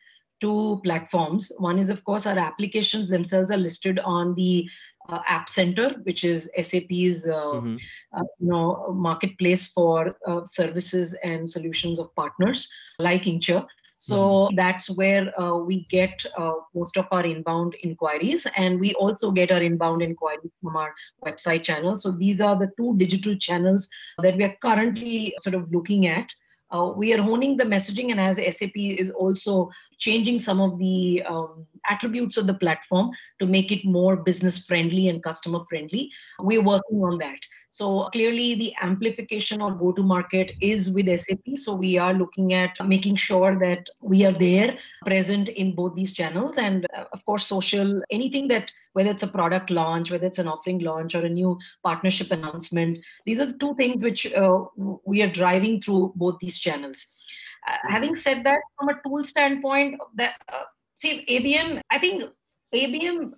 two 0.40 0.80
platforms. 0.82 1.52
One 1.58 1.78
is, 1.78 1.88
of 1.88 2.02
course, 2.02 2.26
our 2.26 2.38
applications 2.38 3.10
themselves 3.10 3.52
are 3.52 3.56
listed 3.56 4.00
on 4.00 4.34
the 4.34 4.68
uh, 5.08 5.20
App 5.26 5.48
Center, 5.48 5.94
which 6.02 6.24
is 6.24 6.50
SAP's 6.60 7.26
uh, 7.26 7.58
mm-hmm. 7.58 7.74
uh, 8.12 8.22
you 8.38 8.48
know 8.48 8.92
marketplace 8.94 9.66
for 9.68 10.16
uh, 10.26 10.44
services 10.44 11.14
and 11.24 11.48
solutions 11.48 11.98
of 11.98 12.14
partners 12.14 12.68
like 12.98 13.26
Incture. 13.26 13.66
So 13.98 14.16
mm-hmm. 14.16 14.56
that's 14.56 14.88
where 14.96 15.38
uh, 15.38 15.56
we 15.56 15.84
get 15.90 16.24
uh, 16.36 16.52
most 16.72 16.96
of 16.96 17.06
our 17.10 17.24
inbound 17.26 17.74
inquiries, 17.82 18.46
and 18.56 18.78
we 18.78 18.94
also 18.94 19.32
get 19.32 19.50
our 19.50 19.60
inbound 19.60 20.02
inquiries 20.02 20.52
from 20.62 20.76
our 20.76 20.94
website 21.26 21.64
channel. 21.64 21.98
So 21.98 22.12
these 22.12 22.40
are 22.40 22.56
the 22.56 22.70
two 22.76 22.96
digital 22.96 23.36
channels 23.36 23.88
that 24.22 24.36
we 24.36 24.44
are 24.44 24.56
currently 24.62 25.34
sort 25.40 25.54
of 25.54 25.70
looking 25.72 26.06
at. 26.06 26.32
Uh, 26.70 26.92
we 26.94 27.12
are 27.14 27.22
honing 27.22 27.56
the 27.56 27.64
messaging, 27.64 28.10
and 28.10 28.20
as 28.20 28.36
SAP 28.36 28.76
is 28.76 29.10
also 29.10 29.70
changing 29.98 30.38
some 30.38 30.60
of 30.60 30.78
the 30.78 31.22
um, 31.22 31.66
attributes 31.88 32.36
of 32.36 32.46
the 32.46 32.54
platform 32.54 33.10
to 33.38 33.46
make 33.46 33.72
it 33.72 33.84
more 33.84 34.16
business 34.16 34.58
friendly 34.58 35.08
and 35.08 35.22
customer 35.22 35.60
friendly, 35.68 36.10
we're 36.40 36.62
working 36.62 36.98
on 37.02 37.18
that. 37.18 37.38
So 37.70 38.08
clearly, 38.12 38.54
the 38.54 38.74
amplification 38.82 39.62
or 39.62 39.72
go 39.72 39.92
to 39.92 40.02
market 40.02 40.52
is 40.60 40.90
with 40.90 41.06
SAP. 41.06 41.56
So 41.56 41.74
we 41.74 41.98
are 41.98 42.14
looking 42.14 42.52
at 42.52 42.76
making 42.86 43.16
sure 43.16 43.58
that 43.58 43.88
we 44.00 44.24
are 44.24 44.32
there, 44.32 44.78
present 45.04 45.48
in 45.48 45.74
both 45.74 45.94
these 45.94 46.12
channels, 46.12 46.58
and 46.58 46.86
uh, 46.96 47.04
of 47.12 47.24
course, 47.24 47.46
social, 47.46 48.02
anything 48.10 48.48
that 48.48 48.70
whether 48.92 49.10
it's 49.10 49.22
a 49.22 49.28
product 49.28 49.70
launch, 49.70 50.10
whether 50.10 50.26
it's 50.26 50.38
an 50.38 50.48
offering 50.48 50.78
launch 50.80 51.14
or 51.14 51.24
a 51.24 51.28
new 51.28 51.58
partnership 51.82 52.30
announcement. 52.30 52.98
These 53.26 53.40
are 53.40 53.46
the 53.46 53.58
two 53.58 53.74
things 53.76 54.02
which 54.02 54.32
uh, 54.32 54.64
we 55.04 55.22
are 55.22 55.30
driving 55.30 55.80
through 55.80 56.12
both 56.16 56.38
these 56.40 56.58
channels. 56.58 57.06
Uh, 57.66 57.72
mm-hmm. 57.72 57.92
having 57.92 58.14
said 58.14 58.44
that, 58.44 58.60
from 58.78 58.88
a 58.88 59.00
tool 59.06 59.24
standpoint, 59.24 60.00
that 60.16 60.34
uh, 60.52 60.62
see 60.94 61.24
ABM, 61.28 61.80
I 61.90 61.98
think 61.98 62.24
ABM 62.74 63.32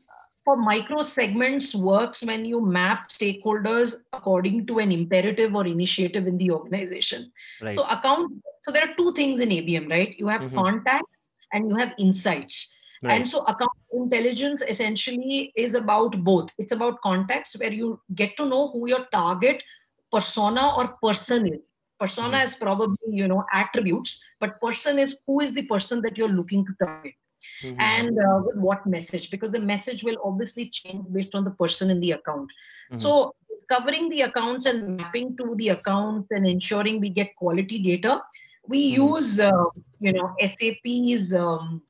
for 0.45 0.57
micro 0.57 1.03
segments 1.03 1.75
works 1.75 2.23
when 2.25 2.45
you 2.45 2.61
map 2.61 3.11
stakeholders 3.11 3.95
according 4.13 4.67
to 4.67 4.79
an 4.79 4.91
imperative 4.91 5.55
or 5.55 5.67
initiative 5.67 6.27
in 6.27 6.39
the 6.39 6.51
organization. 6.51 7.31
Right. 7.61 7.75
So 7.75 7.85
account. 7.85 8.33
So 8.63 8.73
there 8.73 8.83
are 8.83 8.95
two 8.97 9.13
things 9.15 9.41
in 9.41 9.51
ABM, 9.51 9.91
right? 9.91 10.15
You 10.19 10.29
have 10.29 10.43
mm-hmm. 10.43 10.57
contact 10.57 11.05
and 11.53 11.69
you 11.69 11.77
have 11.77 11.93
insights. 11.99 12.77
Right. 13.03 13.17
And 13.17 13.29
so 13.29 13.41
account 13.45 13.71
intelligence 13.93 14.63
essentially 14.69 15.53
is 15.57 15.75
about 15.75 16.23
both. 16.23 16.51
It's 16.59 16.73
about 16.73 17.01
context 17.01 17.59
where 17.59 17.73
you 17.73 18.01
get 18.15 18.37
to 18.37 18.47
know 18.47 18.71
who 18.71 18.89
your 18.89 19.07
target 19.13 19.63
persona 20.13 20.75
or 20.77 20.89
person 21.03 21.47
is. 21.47 21.61
Persona 21.99 22.39
mm-hmm. 22.39 22.49
is 22.49 22.55
probably, 22.55 22.97
you 23.11 23.29
know, 23.29 23.45
attributes, 23.53 24.23
but 24.39 24.61
person 24.61 24.99
is 24.99 25.19
who 25.27 25.41
is 25.41 25.53
the 25.53 25.63
person 25.63 26.03
that 26.03 26.19
you're 26.19 26.29
looking 26.29 26.65
to 26.67 26.73
target. 26.83 27.15
Mm-hmm. 27.63 27.81
and 27.81 28.19
uh, 28.19 28.41
with 28.45 28.57
what 28.57 28.87
message 28.87 29.31
because 29.31 29.51
the 29.51 29.59
message 29.59 30.05
will 30.05 30.17
obviously 30.23 30.69
change 30.69 31.05
based 31.11 31.35
on 31.35 31.43
the 31.43 31.51
person 31.51 31.91
in 31.91 31.99
the 31.99 32.13
account 32.13 32.51
mm-hmm. 32.51 32.99
so 32.99 33.35
discovering 33.49 34.11
the 34.11 34.23
accounts 34.23 34.67
and 34.67 34.99
mapping 34.99 35.37
to 35.39 35.55
the 35.57 35.71
accounts 35.71 36.29
and 36.33 36.47
ensuring 36.47 37.01
we 37.01 37.09
get 37.09 37.35
quality 37.37 37.79
data 37.79 38.21
we 38.67 38.93
mm-hmm. 38.93 39.03
use 39.03 39.41
uh, 39.41 39.65
you 40.01 40.13
know 40.13 40.35
sap's 40.39 41.35
um, 41.35 41.83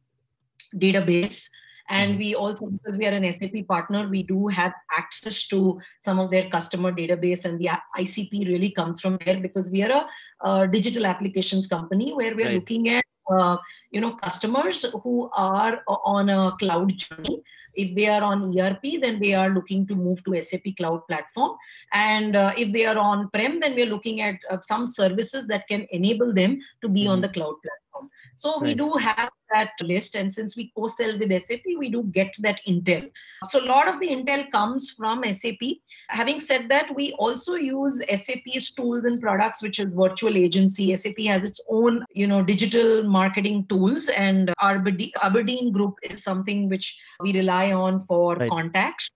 database 0.76 1.48
and 1.88 2.12
mm-hmm. 2.12 2.18
we 2.18 2.34
also 2.34 2.66
because 2.66 2.98
we 2.98 3.06
are 3.06 3.10
an 3.10 3.32
sap 3.32 3.54
partner 3.68 4.08
we 4.08 4.22
do 4.22 4.46
have 4.46 4.72
access 4.96 5.46
to 5.48 5.78
some 6.00 6.18
of 6.18 6.30
their 6.30 6.48
customer 6.50 6.92
database 6.92 7.44
and 7.44 7.58
the 7.58 7.68
icp 7.98 8.46
really 8.48 8.70
comes 8.70 9.00
from 9.00 9.18
there 9.24 9.40
because 9.40 9.68
we 9.70 9.82
are 9.82 9.90
a, 10.00 10.50
a 10.50 10.68
digital 10.68 11.06
applications 11.06 11.66
company 11.66 12.12
where 12.12 12.34
we 12.34 12.44
are 12.44 12.46
right. 12.46 12.54
looking 12.54 12.88
at 12.88 13.04
uh, 13.30 13.56
you 13.90 14.00
know 14.00 14.12
customers 14.16 14.84
who 15.02 15.30
are 15.34 15.82
on 15.88 16.28
a 16.28 16.52
cloud 16.58 16.96
journey 16.96 17.42
if 17.74 17.94
they 17.94 18.06
are 18.08 18.22
on 18.22 18.56
erp 18.58 18.82
then 19.00 19.20
they 19.20 19.34
are 19.34 19.50
looking 19.50 19.86
to 19.86 19.94
move 19.94 20.22
to 20.24 20.40
sap 20.42 20.62
cloud 20.76 21.00
platform 21.08 21.56
and 21.92 22.36
uh, 22.36 22.52
if 22.56 22.72
they 22.72 22.84
are 22.84 22.98
on 22.98 23.28
prem 23.30 23.60
then 23.60 23.74
we're 23.74 23.92
looking 23.94 24.20
at 24.20 24.36
uh, 24.50 24.58
some 24.62 24.86
services 24.86 25.46
that 25.46 25.66
can 25.68 25.86
enable 25.90 26.32
them 26.34 26.58
to 26.80 26.88
be 26.88 27.02
mm-hmm. 27.02 27.12
on 27.12 27.20
the 27.20 27.28
cloud 27.28 27.54
platform 27.62 28.10
so 28.36 28.54
right. 28.54 28.62
we 28.62 28.74
do 28.74 28.92
have 28.94 29.30
that 29.52 29.72
list. 29.82 30.14
And 30.14 30.30
since 30.30 30.56
we 30.56 30.72
co-sell 30.76 31.18
with 31.18 31.42
SAP, 31.42 31.62
we 31.78 31.90
do 31.90 32.04
get 32.04 32.34
that 32.40 32.60
intel. 32.66 33.10
So 33.46 33.62
a 33.62 33.66
lot 33.66 33.88
of 33.88 34.00
the 34.00 34.08
intel 34.08 34.50
comes 34.50 34.90
from 34.90 35.24
SAP. 35.32 35.60
Having 36.08 36.40
said 36.40 36.68
that, 36.68 36.94
we 36.94 37.12
also 37.14 37.54
use 37.54 38.00
SAP's 38.08 38.70
tools 38.70 39.04
and 39.04 39.20
products, 39.20 39.62
which 39.62 39.78
is 39.78 39.94
virtual 39.94 40.36
agency. 40.36 40.94
SAP 40.96 41.18
has 41.26 41.44
its 41.44 41.60
own, 41.68 42.04
you 42.12 42.26
know, 42.26 42.42
digital 42.42 43.02
marketing 43.02 43.19
tools, 43.66 44.08
and 44.08 44.52
Aberdeen, 44.60 45.12
Aberdeen 45.22 45.72
Group 45.72 45.96
is 46.02 46.22
something 46.22 46.68
which 46.68 46.96
we 47.20 47.32
rely 47.32 47.72
on 47.72 48.00
for 48.02 48.36
right. 48.36 48.48
contacts. 48.48 49.10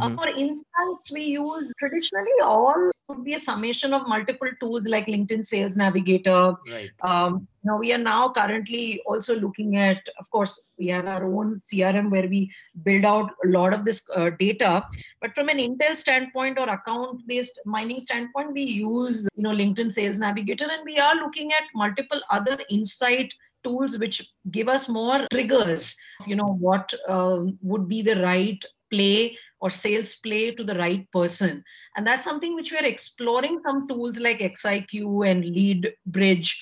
Uh, 0.00 0.08
Mhm. 0.08 0.14
for 0.14 0.28
insights, 0.28 1.12
we 1.12 1.22
use 1.22 1.70
traditionally 1.78 2.36
all 2.42 2.88
would 3.08 3.24
be 3.24 3.34
a 3.34 3.38
summation 3.38 3.92
of 3.92 4.08
multiple 4.08 4.50
tools 4.60 4.86
like 4.86 5.06
LinkedIn 5.06 5.44
Sales 5.44 5.76
Navigator. 5.76 6.54
Right. 6.70 6.90
Um, 7.02 7.46
you 7.62 7.70
know, 7.70 7.76
we 7.76 7.92
are 7.92 7.98
now 7.98 8.30
currently 8.30 9.02
also 9.06 9.38
looking 9.38 9.76
at, 9.76 10.08
of 10.18 10.30
course, 10.30 10.58
we 10.78 10.86
have 10.88 11.06
our 11.06 11.24
own 11.24 11.58
CRM 11.58 12.10
where 12.10 12.26
we 12.28 12.50
build 12.84 13.04
out 13.04 13.32
a 13.44 13.48
lot 13.48 13.74
of 13.74 13.84
this 13.84 14.02
uh, 14.16 14.30
data. 14.38 14.84
But 15.20 15.34
from 15.34 15.48
an 15.48 15.58
Intel 15.58 15.96
standpoint 15.96 16.58
or 16.58 16.68
account-based 16.68 17.60
mining 17.66 18.00
standpoint, 18.00 18.52
we 18.52 18.62
use 18.62 19.28
you 19.34 19.42
know 19.42 19.50
LinkedIn 19.50 19.92
Sales 19.92 20.18
Navigator, 20.18 20.68
and 20.70 20.84
we 20.84 20.98
are 20.98 21.14
looking 21.16 21.52
at 21.52 21.64
multiple 21.74 22.20
other 22.30 22.58
insight 22.70 23.34
tools 23.62 23.98
which 23.98 24.28
give 24.50 24.68
us 24.68 24.88
more 24.88 25.26
triggers. 25.30 25.94
You 26.26 26.36
know 26.36 26.56
what 26.58 26.92
um, 27.08 27.58
would 27.62 27.88
be 27.88 28.02
the 28.02 28.20
right 28.22 28.64
play 28.90 29.36
or 29.62 29.70
sales 29.70 30.16
play 30.16 30.54
to 30.54 30.64
the 30.64 30.76
right 30.76 31.10
person. 31.12 31.64
And 31.96 32.06
that's 32.06 32.24
something 32.24 32.54
which 32.56 32.72
we 32.72 32.78
are 32.78 32.86
exploring 32.86 33.60
some 33.64 33.88
tools 33.88 34.18
like 34.18 34.42
XIQ 34.42 35.24
and 35.30 35.44
Lead 35.44 35.94
Bridge 36.06 36.56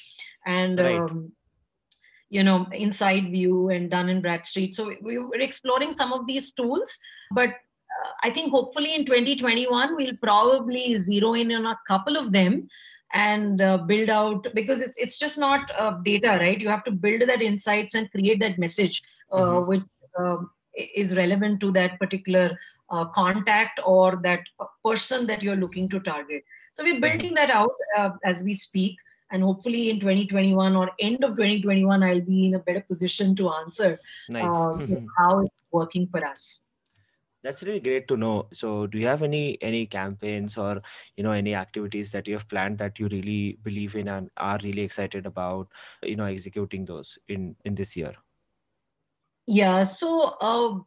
and 0.46 0.80
Right. 0.80 1.10
um, 1.10 1.32
you 2.30 2.44
know 2.44 2.66
Inside 2.72 3.30
View 3.30 3.70
and 3.70 3.90
Dun 3.90 4.08
and 4.10 4.22
Bradstreet. 4.22 4.74
So 4.74 4.92
we 5.02 5.18
we're 5.18 5.40
exploring 5.40 5.92
some 5.92 6.12
of 6.12 6.26
these 6.26 6.52
tools, 6.52 6.96
but 7.32 7.50
uh, 7.50 8.10
I 8.22 8.30
think 8.30 8.52
hopefully 8.52 8.94
in 8.94 9.06
2021 9.06 9.96
we'll 9.96 10.16
probably 10.22 10.96
zero 10.98 11.34
in 11.34 11.52
on 11.52 11.66
a 11.66 11.78
couple 11.88 12.16
of 12.16 12.32
them 12.32 12.68
and 13.12 13.60
uh, 13.60 13.78
build 13.78 14.08
out 14.10 14.46
because 14.54 14.82
it's 14.82 14.96
it's 14.98 15.18
just 15.18 15.38
not 15.38 15.70
uh, 15.78 15.96
data 16.04 16.38
right 16.40 16.60
you 16.60 16.68
have 16.68 16.84
to 16.84 16.92
build 16.92 17.22
that 17.22 17.42
insights 17.42 17.94
and 17.94 18.10
create 18.12 18.40
that 18.40 18.58
message 18.58 19.02
uh, 19.32 19.60
Mhm. 19.60 19.66
which 19.70 19.82
um, 20.18 20.50
is 20.74 21.16
relevant 21.16 21.60
to 21.60 21.72
that 21.72 21.98
particular 21.98 22.56
uh, 22.90 23.04
contact 23.06 23.80
or 23.84 24.20
that 24.22 24.40
person 24.84 25.26
that 25.26 25.42
you're 25.42 25.56
looking 25.56 25.88
to 25.88 26.00
target 26.00 26.42
so 26.72 26.84
we're 26.84 27.00
building 27.00 27.34
that 27.34 27.50
out 27.50 27.74
uh, 27.98 28.10
as 28.24 28.42
we 28.42 28.54
speak 28.54 28.96
and 29.32 29.42
hopefully 29.42 29.90
in 29.90 30.00
2021 30.00 30.76
or 30.76 30.90
end 30.98 31.22
of 31.24 31.30
2021 31.30 32.02
i'll 32.02 32.20
be 32.20 32.46
in 32.46 32.54
a 32.54 32.58
better 32.58 32.80
position 32.80 33.34
to 33.34 33.50
answer 33.50 33.98
Nice. 34.28 34.44
uh, 34.44 34.78
how 35.18 35.40
it's 35.40 35.62
working 35.72 36.06
for 36.06 36.24
us 36.24 36.66
That's 37.42 37.62
really 37.62 37.80
great 37.80 38.06
to 38.08 38.16
know. 38.16 38.48
So, 38.52 38.86
do 38.86 38.98
you 38.98 39.06
have 39.06 39.22
any 39.22 39.56
any 39.62 39.86
campaigns 39.86 40.56
or 40.58 40.82
you 41.16 41.24
know 41.24 41.32
any 41.32 41.54
activities 41.54 42.12
that 42.12 42.28
you 42.28 42.34
have 42.34 42.48
planned 42.48 42.76
that 42.78 42.98
you 42.98 43.08
really 43.08 43.58
believe 43.62 43.96
in 43.96 44.08
and 44.08 44.28
are 44.36 44.58
really 44.62 44.82
excited 44.82 45.26
about, 45.26 45.68
you 46.02 46.16
know, 46.16 46.26
executing 46.26 46.84
those 46.84 47.18
in 47.28 47.56
in 47.64 47.74
this 47.74 47.96
year? 47.96 48.12
Yeah. 49.50 49.82
So, 49.82 50.22
uh, 50.40 50.78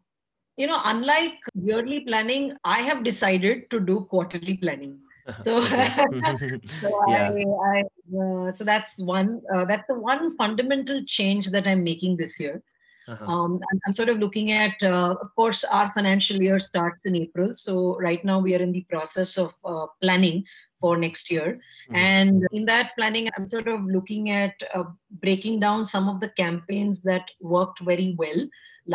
you 0.56 0.68
know, 0.68 0.80
unlike 0.86 1.34
yearly 1.54 2.02
planning, 2.02 2.54
I 2.64 2.82
have 2.82 3.04
decided 3.04 3.70
to 3.72 3.80
do 3.82 4.08
quarterly 4.10 4.56
planning. 4.58 5.00
So, 5.42 5.60
so 5.62 5.70
Yeah. 7.08 7.32
I, 7.32 7.46
I 7.76 7.84
uh, 8.18 8.52
so 8.52 8.64
that's 8.64 8.98
one. 9.00 9.42
Uh, 9.54 9.66
that's 9.66 9.88
the 9.88 10.00
one 10.00 10.36
fundamental 10.38 11.04
change 11.06 11.48
that 11.48 11.68
I'm 11.68 11.84
making 11.84 12.16
this 12.16 12.40
year. 12.40 12.64
Uh-huh. 13.06 13.26
Um, 13.26 13.60
I'm, 13.70 13.80
I'm 13.86 13.92
sort 13.92 14.08
of 14.08 14.20
looking 14.20 14.52
at, 14.54 14.82
uh, 14.82 15.16
of 15.20 15.36
course, 15.36 15.66
our 15.66 15.92
financial 15.92 16.42
year 16.42 16.58
starts 16.58 17.02
in 17.04 17.18
April. 17.18 17.54
So 17.54 17.98
right 18.00 18.24
now 18.24 18.40
we 18.40 18.56
are 18.56 18.62
in 18.62 18.72
the 18.72 18.86
process 18.90 19.38
of 19.38 19.54
uh, 19.66 19.88
planning 20.02 20.46
for 20.84 20.94
next 21.04 21.32
year. 21.32 21.50
Mhm. 21.90 21.98
And 22.12 22.48
in 22.60 22.66
that 22.70 22.94
planning, 22.98 23.30
I'm 23.32 23.48
sort 23.56 23.70
of 23.74 23.86
looking 23.98 24.32
at 24.38 24.64
uh, 24.78 24.84
breaking 25.26 25.60
down 25.66 25.86
some 25.96 26.10
of 26.14 26.20
the 26.24 26.32
campaigns 26.44 27.02
that 27.10 27.32
worked 27.56 27.84
very 27.92 28.16
well 28.24 28.42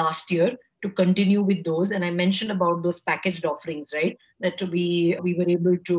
last 0.01 0.31
year 0.31 0.51
to 0.83 0.90
continue 1.03 1.42
with 1.51 1.64
those. 1.68 1.90
And 1.90 2.05
I 2.05 2.11
mentioned 2.11 2.53
about 2.57 2.83
those 2.83 3.01
packaged 3.01 3.46
offerings, 3.53 3.94
right? 4.01 4.18
That 4.46 4.61
we 4.74 4.87
we 5.29 5.35
were 5.38 5.48
able 5.59 5.79
to 5.92 5.98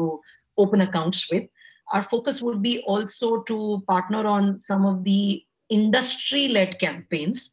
open 0.66 0.88
accounts 0.88 1.26
with. 1.32 1.50
Our 1.92 2.04
focus 2.14 2.42
would 2.48 2.62
be 2.70 2.76
also 2.96 3.42
to 3.52 3.60
partner 3.88 4.26
on 4.38 4.60
some 4.60 4.86
of 4.86 5.04
the 5.04 5.44
industry-led 5.70 6.80
campaigns 6.80 7.52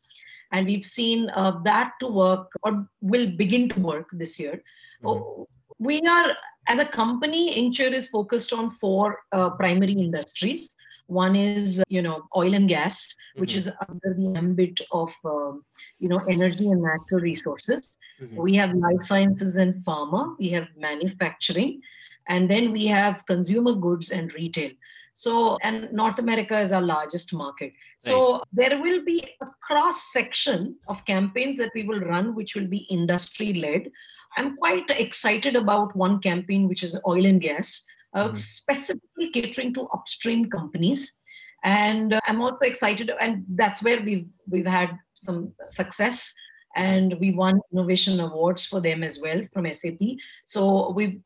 and 0.53 0.66
we've 0.66 0.85
seen 0.87 1.31
uh, 1.31 1.53
that 1.64 1.92
to 2.01 2.07
work 2.07 2.53
or 2.62 2.88
will 3.01 3.27
begin 3.42 3.68
to 3.70 3.81
work 3.81 4.09
this 4.22 4.38
year. 4.42 4.62
Mhm. 5.03 5.46
We 5.79 6.01
are, 6.03 6.37
as 6.69 6.79
a 6.79 6.85
company, 6.87 7.57
Incture 7.59 7.93
is 7.95 8.09
focused 8.09 8.53
on 8.53 8.71
four 8.71 9.19
uh, 9.33 9.51
primary 9.51 9.93
industries. 9.95 10.75
One 11.07 11.37
is, 11.37 11.77
you 11.89 12.03
know, 12.03 12.23
oil 12.37 12.55
and 12.55 12.69
gas, 12.69 13.15
which 13.37 13.55
Mhm. 13.55 13.57
is 13.57 13.69
under 13.89 14.15
the 14.15 14.29
ambit 14.31 14.81
of, 14.91 15.12
um, 15.25 15.65
you 15.99 16.09
know, 16.09 16.21
energy 16.29 16.69
and 16.69 16.83
natural 16.83 17.21
resources. 17.21 17.97
Mhm. 18.21 18.37
We 18.37 18.55
have 18.57 18.73
life 18.75 19.03
sciences 19.03 19.57
and 19.57 19.75
pharma. 19.87 20.37
We 20.39 20.51
have 20.51 20.69
manufacturing, 20.77 21.81
and 22.29 22.51
then 22.51 22.73
we 22.73 22.87
have 22.87 23.25
consumer 23.27 23.73
goods 23.75 24.11
and 24.11 24.33
retail. 24.35 24.71
So, 25.18 25.57
and 25.62 25.90
North 25.94 26.18
America 26.18 26.61
is 26.61 26.72
our 26.72 26.83
largest 26.83 27.33
market. 27.33 27.72
So 27.96 28.42
there 28.52 28.83
will 28.83 29.02
be 29.02 29.26
a 29.40 29.46
cross 29.62 30.12
section 30.12 30.76
of 30.88 31.02
campaigns 31.07 31.57
that 31.57 31.70
we 31.74 31.85
will 31.85 32.00
run, 32.00 32.35
which 32.35 32.55
will 32.55 32.66
be 32.66 32.87
industry 32.90 33.55
led. 33.55 33.90
I'm 34.37 34.59
quite 34.59 34.90
excited 34.90 35.57
about 35.57 35.96
one 35.96 36.18
campaign, 36.20 36.68
which 36.68 36.83
is 36.83 37.00
oil 37.07 37.24
and 37.24 37.40
gas, 37.40 37.87
uh, 38.12 38.29
Mhm. 38.29 38.42
specifically 38.42 39.31
catering 39.31 39.72
to 39.72 39.88
upstream 39.94 40.50
companies. 40.50 41.18
And 41.64 42.12
uh, 42.12 42.20
I'm 42.29 42.42
also 42.42 42.66
excited, 42.66 43.11
and 43.18 43.42
that's 43.57 43.83
where 43.83 44.02
we've 44.02 44.29
we've 44.46 44.66
had 44.66 44.98
some 45.14 45.55
success, 45.70 46.35
and 46.76 47.18
we 47.18 47.31
won 47.33 47.62
innovation 47.72 48.20
awards 48.20 48.66
for 48.66 48.83
them 48.83 49.02
as 49.02 49.18
well 49.18 49.40
from 49.55 49.64
SAP. 49.64 50.18
So 50.44 50.92
we've 50.92 51.22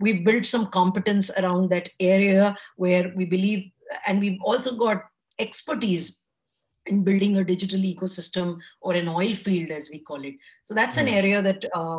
we've 0.00 0.24
built 0.24 0.46
some 0.46 0.66
competence 0.68 1.30
around 1.38 1.70
that 1.70 1.88
area 2.00 2.56
where 2.76 3.12
we 3.16 3.24
believe, 3.24 3.70
and 4.06 4.20
we've 4.20 4.40
also 4.42 4.76
got 4.76 5.02
expertise 5.38 6.20
in 6.86 7.02
building 7.02 7.36
a 7.36 7.44
digital 7.44 7.80
ecosystem 7.80 8.58
or 8.80 8.94
an 8.94 9.08
oil 9.08 9.34
field, 9.34 9.70
as 9.70 9.90
we 9.90 9.98
call 9.98 10.24
it. 10.24 10.34
So 10.62 10.72
that's 10.74 10.96
an 10.98 11.06
Mhm. 11.06 11.12
area 11.12 11.42
that 11.42 11.64
uh, 11.74 11.98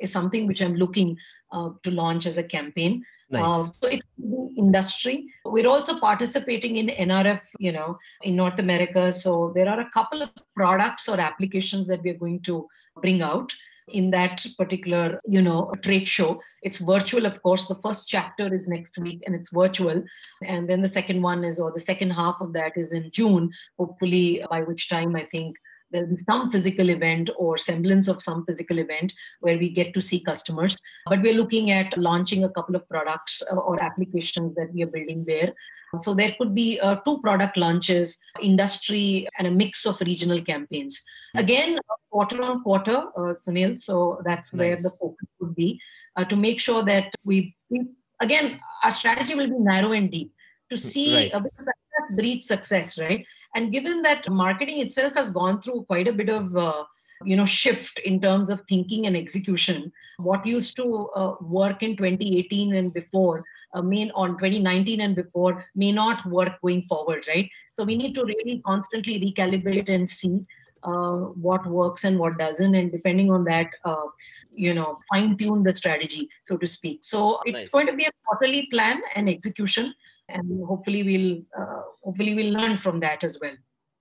is 0.00 0.10
something 0.10 0.46
which 0.46 0.60
I'm 0.60 0.74
looking 0.74 1.16
uh, 1.52 1.70
to 1.84 1.90
launch 1.90 2.26
as 2.26 2.36
a 2.38 2.42
campaign. 2.42 3.04
Nice. 3.30 3.42
Uh, 3.42 3.72
so 3.72 3.86
it 3.88 4.02
could 4.16 4.38
industry. 4.58 5.26
We're 5.44 5.68
also 5.68 5.98
participating 6.00 6.76
in 6.76 6.88
NRF, 6.88 7.42
you 7.58 7.72
know, 7.72 7.96
in 8.22 8.34
North 8.36 8.58
America. 8.58 9.12
So 9.12 9.52
there 9.54 9.68
are 9.68 9.80
a 9.80 9.90
couple 9.90 10.20
of 10.20 10.30
products 10.54 11.08
or 11.08 11.20
applications 11.20 11.86
that 11.88 12.02
we're 12.02 12.18
going 12.18 12.40
to 12.42 12.66
bring 13.00 13.22
out 13.22 13.52
in 13.90 14.10
that 14.10 14.44
particular, 14.56 15.20
you 15.26 15.42
know, 15.42 15.72
trade 15.82 16.08
show. 16.08 16.40
It's 16.62 16.78
virtual, 16.78 17.26
of 17.26 17.42
course. 17.42 17.66
The 17.66 17.80
first 17.82 18.08
chapter 18.08 18.52
is 18.54 18.66
next 18.66 18.98
week 18.98 19.22
and 19.26 19.34
it's 19.34 19.52
virtual. 19.52 20.02
And 20.42 20.68
then 20.68 20.82
the 20.82 20.88
second 20.88 21.22
one 21.22 21.44
is, 21.44 21.60
or 21.60 21.72
the 21.72 21.80
second 21.80 22.10
half 22.10 22.36
of 22.40 22.52
that 22.54 22.76
is 22.76 22.92
in 22.92 23.10
June, 23.10 23.52
hopefully, 23.78 24.44
by 24.50 24.62
which 24.62 24.88
time 24.88 25.16
I 25.16 25.24
think 25.24 25.56
there'll 25.90 26.08
be 26.08 26.16
some 26.28 26.50
physical 26.50 26.90
event 26.90 27.30
or 27.36 27.58
semblance 27.58 28.08
of 28.08 28.22
some 28.22 28.44
physical 28.44 28.78
event 28.78 29.12
where 29.40 29.58
we 29.58 29.70
get 29.70 29.94
to 29.94 30.00
see 30.00 30.20
customers. 30.20 30.76
But 31.06 31.22
we're 31.22 31.34
looking 31.34 31.70
at 31.70 31.96
launching 31.96 32.44
a 32.44 32.50
couple 32.50 32.76
of 32.76 32.88
products 32.88 33.42
uh, 33.50 33.56
or 33.56 33.82
applications 33.82 34.54
that 34.56 34.72
we 34.72 34.82
are 34.82 34.88
building 34.88 35.24
there. 35.26 35.52
So 36.00 36.14
there 36.14 36.34
could 36.38 36.54
be 36.54 36.78
uh, 36.80 36.96
two 36.96 37.18
product 37.22 37.56
launches, 37.56 38.18
industry, 38.42 39.26
and 39.38 39.46
a 39.46 39.50
mix 39.50 39.86
of 39.86 39.98
regional 40.02 40.42
campaigns. 40.42 41.00
Again, 41.34 41.78
quarter 42.10 42.42
on 42.42 42.62
quarter, 42.62 42.96
uh, 43.16 43.34
Sunil. 43.34 43.78
So 43.80 44.20
that's 44.24 44.52
where 44.52 44.76
the 44.76 44.90
focus 45.00 45.28
would 45.40 45.54
be 45.54 45.80
uh, 46.16 46.24
to 46.24 46.36
make 46.36 46.60
sure 46.60 46.84
that 46.84 47.14
we, 47.24 47.56
we, 47.70 47.86
again, 48.20 48.60
our 48.84 48.90
strategy 48.90 49.34
will 49.34 49.48
be 49.48 49.58
narrow 49.58 49.92
and 49.92 50.10
deep 50.10 50.32
to 50.70 50.76
see 50.76 51.14
Right. 51.14 51.34
uh, 51.34 51.40
because 51.40 51.64
success 51.64 52.16
breeds 52.16 52.46
success, 52.46 52.98
right? 52.98 53.26
And 53.58 53.72
given 53.72 54.02
that 54.02 54.30
marketing 54.30 54.80
itself 54.80 55.14
has 55.14 55.32
gone 55.32 55.60
through 55.60 55.82
quite 55.86 56.06
a 56.06 56.12
bit 56.12 56.28
of 56.28 56.56
uh, 56.56 56.84
you 57.24 57.36
know 57.36 57.44
shift 57.44 57.98
in 58.10 58.20
terms 58.20 58.50
of 58.50 58.60
thinking 58.68 59.06
and 59.06 59.16
execution, 59.16 59.90
what 60.18 60.46
used 60.46 60.76
to 60.76 61.08
uh, 61.16 61.34
work 61.40 61.82
in 61.82 61.96
2018 61.96 62.76
and 62.76 62.94
before 62.94 63.44
uh, 63.74 63.82
may 63.82 64.10
on 64.12 64.38
2019 64.38 65.00
and 65.00 65.16
before 65.16 65.64
may 65.74 65.90
not 65.90 66.24
work 66.26 66.60
going 66.62 66.82
forward, 66.82 67.26
right? 67.26 67.50
So 67.72 67.82
we 67.82 67.96
need 67.96 68.14
to 68.14 68.24
really 68.24 68.62
constantly 68.64 69.18
recalibrate 69.26 69.88
and 69.88 70.08
see 70.08 70.38
uh, 70.84 71.16
what 71.46 71.66
works 71.66 72.04
and 72.04 72.16
what 72.16 72.38
doesn't, 72.38 72.76
and 72.76 72.92
depending 72.92 73.32
on 73.32 73.42
that, 73.44 73.66
uh, 73.84 74.06
you 74.54 74.72
know, 74.72 75.00
fine 75.08 75.36
tune 75.36 75.64
the 75.64 75.72
strategy, 75.72 76.28
so 76.42 76.56
to 76.56 76.66
speak. 76.66 77.00
So 77.02 77.40
it's 77.44 77.54
Nice. 77.54 77.68
going 77.70 77.88
to 77.88 77.96
be 78.02 78.04
a 78.04 78.12
quarterly 78.24 78.68
plan 78.70 79.02
and 79.16 79.28
execution, 79.28 79.92
and 80.28 80.64
hopefully 80.66 81.02
we'll 81.02 81.62
uh, 81.62 81.82
hopefully 82.02 82.34
we'll 82.34 82.52
learn 82.52 82.76
from 82.76 83.00
that 83.00 83.24
as 83.24 83.38
well. 83.40 83.56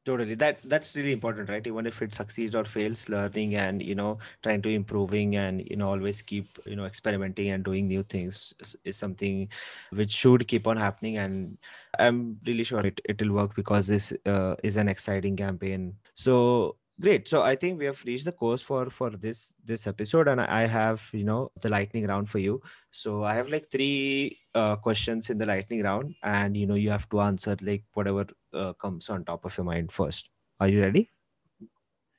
Totally. 0.06 0.36
That 0.36 0.60
that's 0.64 0.96
really 0.96 1.12
important, 1.12 1.50
right? 1.50 1.68
Even 1.68 1.86
if 1.86 2.02
it 2.02 2.16
succeeds 2.16 2.56
or 2.56 2.64
fails, 2.64 3.10
learning 3.10 3.56
and 3.56 3.82
you 3.82 3.94
know 3.94 4.20
trying 4.42 4.62
to 4.62 4.70
improving 4.70 5.36
and 5.36 5.68
you 5.70 5.76
know 5.76 5.90
always 5.90 6.22
keep 6.22 6.48
you 6.66 6.78
know 6.78 6.86
experimenting 6.86 7.50
and 7.50 7.62
doing 7.62 7.90
new 7.90 8.04
things 8.04 8.54
is, 8.62 8.78
is 8.86 8.96
something 8.96 9.50
which 9.90 10.14
should 10.14 10.48
keep 10.48 10.66
on 10.66 10.78
happening. 10.78 11.18
And 11.18 11.58
I'm 12.00 12.40
really 12.46 12.64
sure 12.64 12.86
it 12.88 13.02
it 13.04 13.22
will 13.22 13.34
work 13.34 13.54
because 13.54 13.88
this 13.88 14.14
uh, 14.26 14.56
is 14.64 14.78
an 14.78 14.88
exciting 14.88 15.36
campaign. 15.36 15.96
So 16.16 16.78
Great. 17.00 17.30
So 17.30 17.44
I 17.44 17.56
think 17.56 17.78
we 17.78 17.86
have 17.86 18.02
reached 18.06 18.26
the 18.26 18.32
course 18.32 18.64
for 18.64 18.90
for 18.90 19.12
this 19.12 19.54
this 19.64 19.86
episode, 19.86 20.28
and 20.28 20.42
I 20.42 20.66
have 20.66 21.04
you 21.12 21.24
know 21.24 21.52
the 21.62 21.70
lightning 21.70 22.08
round 22.08 22.28
for 22.28 22.40
you. 22.40 22.60
So 22.90 23.24
I 23.24 23.36
have 23.36 23.50
like 23.50 23.70
three 23.72 24.40
uh, 24.56 24.78
questions 24.78 25.30
in 25.30 25.38
the 25.38 25.46
lightning 25.46 25.84
round, 25.84 26.16
and 26.24 26.58
you 26.58 26.66
know 26.66 26.74
you 26.74 26.90
have 26.90 27.08
to 27.10 27.22
answer 27.22 27.56
like 27.62 27.84
whatever 27.94 28.26
uh, 28.52 28.74
comes 28.74 29.10
on 29.10 29.26
top 29.26 29.46
of 29.46 29.56
your 29.58 29.66
mind 29.66 29.92
first. 29.92 30.30
Are 30.60 30.68
you 30.68 30.82
ready? 30.82 31.08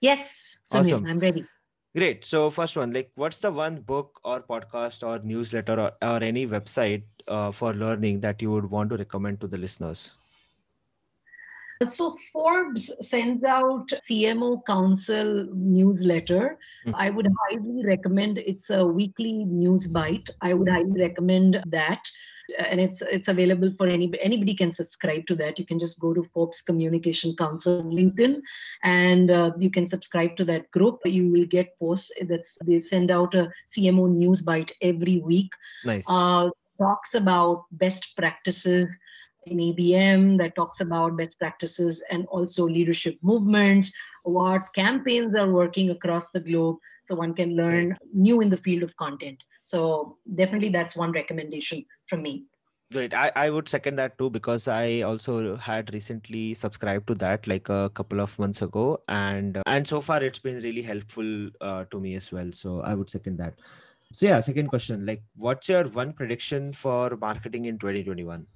Yes, 0.01 0.59
Sunil, 0.71 0.95
Awesome. 0.95 1.07
I'm 1.07 1.19
ready. 1.19 1.45
Great. 1.97 2.25
So 2.25 2.51
first 2.51 2.77
one, 2.77 2.93
like, 2.93 3.11
what's 3.17 3.41
the 3.41 3.51
one 3.51 3.81
book 3.81 4.21
or 4.23 4.41
podcast 4.43 5.03
or 5.03 5.19
newsletter 5.25 5.81
or, 5.81 5.93
or 6.01 6.23
any 6.23 6.47
website 6.47 7.03
uh, 7.27 7.51
for 7.51 7.75
learning 7.75 8.21
that 8.21 8.41
you 8.41 8.53
would 8.53 8.71
want 8.71 8.91
to 8.91 8.97
recommend 8.97 9.41
to 9.41 9.49
the 9.49 9.59
listeners? 9.59 10.13
So 11.85 12.17
Forbes 12.33 12.91
sends 13.09 13.45
out 13.45 13.89
CMO 14.03 14.65
Council 14.67 15.47
newsletter. 15.55 16.59
Mhm. 16.87 16.95
I 16.95 17.11
would 17.11 17.29
highly 17.43 17.85
recommend. 17.85 18.39
It's 18.39 18.71
a 18.71 18.85
weekly 18.85 19.45
news 19.45 19.87
bite. 19.87 20.29
I 20.41 20.55
would 20.55 20.69
highly 20.69 21.01
recommend 21.01 21.63
that, 21.67 22.01
and 22.59 22.81
it's 22.81 23.01
it's 23.03 23.29
available 23.29 23.71
for 23.79 23.87
anybody. 23.87 24.21
Anybody 24.23 24.55
can 24.55 24.73
subscribe 24.73 25.27
to 25.27 25.37
that. 25.37 25.59
You 25.59 25.67
can 25.67 25.79
just 25.79 26.01
go 26.01 26.13
to 26.15 26.25
Forbes 26.35 26.63
Communication 26.63 27.37
Council 27.37 27.79
on 27.81 27.91
LinkedIn, 27.93 28.41
and 28.83 29.31
uh, 29.31 29.53
you 29.61 29.71
can 29.71 29.87
subscribe 29.87 30.37
to 30.37 30.45
that 30.47 30.69
group. 30.73 30.99
You 31.05 31.31
will 31.31 31.47
get 31.47 31.79
posts. 31.79 32.11
That's 32.29 32.59
they 32.65 32.81
send 32.81 33.13
out 33.13 33.35
a 33.35 33.51
CMO 33.73 34.09
news 34.11 34.43
bite 34.43 34.73
every 34.83 35.19
week 35.19 35.53
Nice. 35.85 36.07
uh, 36.09 36.51
talks 36.81 37.15
about 37.15 37.65
best 37.73 38.17
practices 38.17 38.87
in 39.51 39.59
ABM, 39.59 40.39
that 40.39 40.55
talks 40.55 40.81
about 40.81 41.17
best 41.17 41.39
practices 41.39 42.03
and 42.11 42.27
also 42.27 42.65
leadership 42.65 43.19
movements, 43.23 43.93
what 44.25 44.73
campaigns 44.75 45.35
are 45.35 45.51
working 45.51 45.91
across 45.91 46.31
the 46.31 46.41
globe. 46.41 46.77
So 47.09 47.15
one 47.15 47.35
can 47.35 47.57
learn 47.57 47.97
new 48.13 48.41
in 48.41 48.51
the 48.51 48.57
field 48.57 48.83
of 48.83 48.97
content. 48.97 49.43
So 49.63 50.19
definitely 50.35 50.71
that's 50.71 50.97
one 50.97 51.13
recommendation 51.13 51.85
from 52.07 52.23
me. 52.23 52.45
Great. 52.91 53.13
I, 53.13 53.31
I 53.37 53.51
would 53.51 53.69
second 53.69 53.97
that 53.97 54.17
too 54.17 54.31
because 54.31 54.67
I 54.67 55.03
also 55.03 55.57
had 55.57 55.93
recently 55.93 56.55
subscribed 56.55 57.07
to 57.09 57.15
that 57.17 57.47
like 57.47 57.69
a 57.69 57.91
couple 57.91 58.19
of 58.19 58.39
months 58.39 58.63
ago 58.63 59.03
and 59.09 59.61
and 59.67 59.87
so 59.87 60.01
far 60.01 60.23
it's 60.23 60.39
been 60.39 60.63
really 60.63 60.81
helpful 60.81 61.51
uh, 61.61 61.85
to 61.91 62.01
me 62.01 62.15
as 62.15 62.33
well. 62.33 62.51
So 62.53 62.81
I 62.81 62.95
would 62.95 63.11
second 63.11 63.37
that. 63.41 63.55
So 64.13 64.25
yeah, 64.25 64.41
second 64.41 64.69
question 64.69 65.05
like 65.05 65.23
what's 65.37 65.69
your 65.69 65.85
one 65.85 66.15
prediction 66.15 66.73
for 66.73 67.15
marketing 67.21 67.67
in 67.67 67.79
2021? 67.79 68.47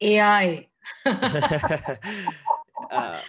AI. 0.00 0.68
uh, 2.90 3.22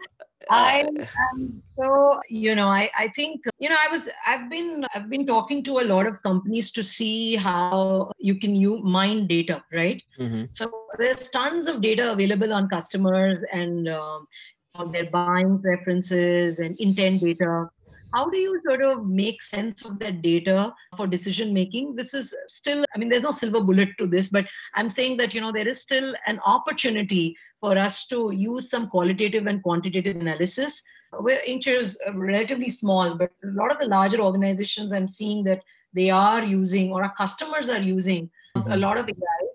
I 0.49 0.81
uh, 0.81 1.05
am 1.33 1.63
so 1.77 2.19
you 2.29 2.55
know 2.55 2.67
I, 2.67 2.89
I 2.97 3.07
think 3.15 3.43
you 3.59 3.69
know 3.69 3.77
I 3.79 3.91
was 3.91 4.09
I've 4.27 4.49
been 4.49 4.85
I've 4.93 5.09
been 5.09 5.25
talking 5.25 5.63
to 5.63 5.79
a 5.79 5.85
lot 5.85 6.05
of 6.05 6.21
companies 6.21 6.71
to 6.71 6.83
see 6.83 7.35
how 7.35 8.11
you 8.17 8.35
can 8.39 8.55
you 8.55 8.77
mine 8.77 9.27
data 9.27 9.63
right 9.73 10.01
mhm, 10.19 10.53
So 10.53 10.71
there's 10.97 11.29
tons 11.29 11.67
of 11.67 11.81
data 11.81 12.11
available 12.11 12.53
on 12.53 12.69
customers 12.69 13.39
and 13.51 13.89
um, 13.89 14.27
on 14.75 14.91
their 14.91 15.09
buying 15.09 15.59
preferences 15.61 16.59
and 16.59 16.77
intent 16.79 17.21
data. 17.21 17.69
How 18.15 18.29
do 18.29 18.37
you 18.37 18.61
sort 18.65 18.81
of 18.81 19.05
make 19.05 19.41
sense 19.41 19.83
of 19.83 19.99
that 19.99 20.21
data 20.21 20.73
for 20.95 21.05
decision 21.05 21.53
making? 21.53 21.97
This 21.97 22.13
is 22.13 22.33
still, 22.47 22.85
I 22.95 22.97
mean, 22.97 23.09
there's 23.09 23.23
no 23.23 23.31
silver 23.31 23.59
bullet 23.59 23.89
to 23.97 24.07
this, 24.07 24.29
but 24.29 24.45
I'm 24.73 24.89
saying 24.89 25.17
that, 25.17 25.33
you 25.33 25.41
know, 25.41 25.51
there 25.51 25.67
is 25.67 25.81
still 25.81 26.15
an 26.25 26.39
opportunity 26.45 27.35
for 27.59 27.77
us 27.77 28.07
to 28.07 28.31
use 28.31 28.69
some 28.69 28.87
qualitative 28.89 29.47
and 29.47 29.61
quantitative 29.61 30.15
analysis. 30.15 30.81
Where 31.19 31.41
Inch 31.43 31.67
is 31.67 31.99
relatively 32.13 32.69
small, 32.69 33.15
but 33.15 33.31
a 33.43 33.47
lot 33.47 33.69
of 33.69 33.79
the 33.79 33.85
larger 33.85 34.21
organizations, 34.21 34.93
I'm 34.93 35.09
seeing 35.09 35.43
that 35.43 35.61
they 35.93 36.09
are 36.09 36.41
using 36.41 36.93
or 36.93 37.03
our 37.03 37.13
customers 37.15 37.67
are 37.67 37.81
using 37.81 38.29
a 38.55 38.59
mhm. 38.61 38.79
lot 38.79 38.97
of 38.97 39.09
AI 39.09 39.45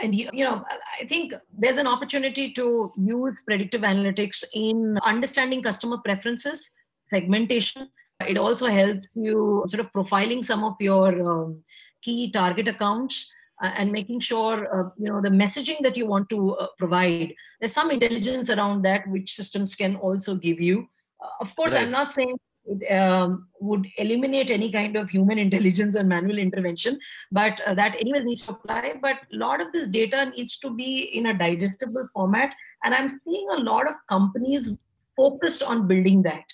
and 0.00 0.14
you 0.14 0.44
know 0.44 0.64
i 1.00 1.04
think 1.06 1.32
there's 1.58 1.76
an 1.76 1.88
opportunity 1.88 2.52
to 2.52 2.92
use 2.96 3.42
predictive 3.44 3.80
analytics 3.80 4.44
in 4.54 4.96
understanding 5.02 5.60
customer 5.60 5.98
preferences 6.04 6.70
segmentation 7.08 7.88
it 8.28 8.36
also 8.36 8.66
helps 8.66 9.08
you 9.14 9.64
sort 9.66 9.80
of 9.80 9.92
profiling 9.92 10.44
some 10.44 10.64
of 10.64 10.74
your 10.80 11.08
um, 11.30 11.62
key 12.02 12.30
target 12.30 12.68
accounts 12.68 13.30
uh, 13.62 13.72
and 13.76 13.90
making 13.90 14.20
sure 14.20 14.56
uh, 14.80 14.90
you 14.98 15.10
know 15.10 15.20
the 15.20 15.28
messaging 15.28 15.78
that 15.82 15.96
you 15.96 16.06
want 16.06 16.28
to 16.30 16.54
uh, 16.56 16.66
provide. 16.78 17.34
There's 17.60 17.72
some 17.72 17.90
intelligence 17.90 18.50
around 18.50 18.82
that 18.82 19.08
which 19.08 19.34
systems 19.34 19.74
can 19.74 19.96
also 19.96 20.34
give 20.34 20.60
you. 20.60 20.88
Uh, 21.22 21.30
of 21.40 21.54
course 21.56 21.74
i'm 21.74 21.90
not 21.90 22.12
saying 22.12 22.36
it 22.72 22.92
um, 22.96 23.48
would 23.60 23.86
eliminate 23.96 24.50
any 24.50 24.70
kind 24.70 24.94
of 24.94 25.10
human 25.10 25.38
intelligence 25.46 25.96
or 25.96 26.04
manual 26.04 26.38
intervention 26.38 26.98
but 27.32 27.60
uh, 27.62 27.74
that 27.74 27.96
anyways 27.98 28.24
needs 28.24 28.46
to 28.46 28.52
apply. 28.52 28.94
But 29.02 29.16
a 29.32 29.36
lot 29.36 29.60
of 29.60 29.72
this 29.72 29.88
data 29.88 30.30
needs 30.36 30.58
to 30.58 30.70
be 30.70 31.10
in 31.18 31.26
a 31.26 31.36
digestible 31.36 32.08
format 32.12 32.54
and 32.84 32.94
i'm 32.94 33.08
seeing 33.08 33.48
a 33.50 33.60
lot 33.60 33.88
of 33.88 33.94
companies 34.08 34.76
focused 35.16 35.62
on 35.62 35.88
building 35.88 36.22
that 36.22 36.44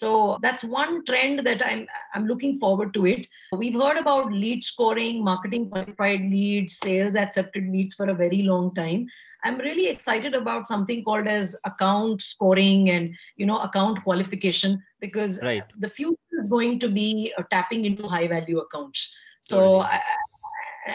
so 0.00 0.38
that's 0.42 0.62
one 0.62 0.94
trend 1.06 1.38
that 1.46 1.62
i'm 1.66 1.86
i'm 2.14 2.26
looking 2.30 2.58
forward 2.62 2.92
to 2.96 3.06
it 3.12 3.26
we've 3.60 3.78
heard 3.82 3.96
about 4.00 4.30
lead 4.30 4.62
scoring 4.62 5.22
marketing 5.28 5.70
qualified 5.70 6.20
leads 6.32 6.76
sales 6.86 7.16
accepted 7.16 7.70
leads 7.74 7.94
for 7.94 8.08
a 8.10 8.18
very 8.22 8.42
long 8.42 8.66
time 8.74 9.06
i'm 9.44 9.56
really 9.68 9.86
excited 9.94 10.34
about 10.40 10.66
something 10.72 11.02
called 11.02 11.26
as 11.36 11.56
account 11.64 12.20
scoring 12.20 12.90
and 12.90 13.16
you 13.36 13.46
know 13.46 13.58
account 13.68 14.02
qualification 14.04 14.78
because 15.00 15.40
Right. 15.42 15.64
the 15.78 15.88
future 15.88 16.42
is 16.42 16.50
going 16.50 16.78
to 16.84 16.88
be 16.88 17.32
uh, 17.38 17.44
tapping 17.50 17.86
into 17.86 18.06
high 18.06 18.28
value 18.28 18.58
accounts 18.58 19.14
so. 19.40 19.80
I, 19.80 20.02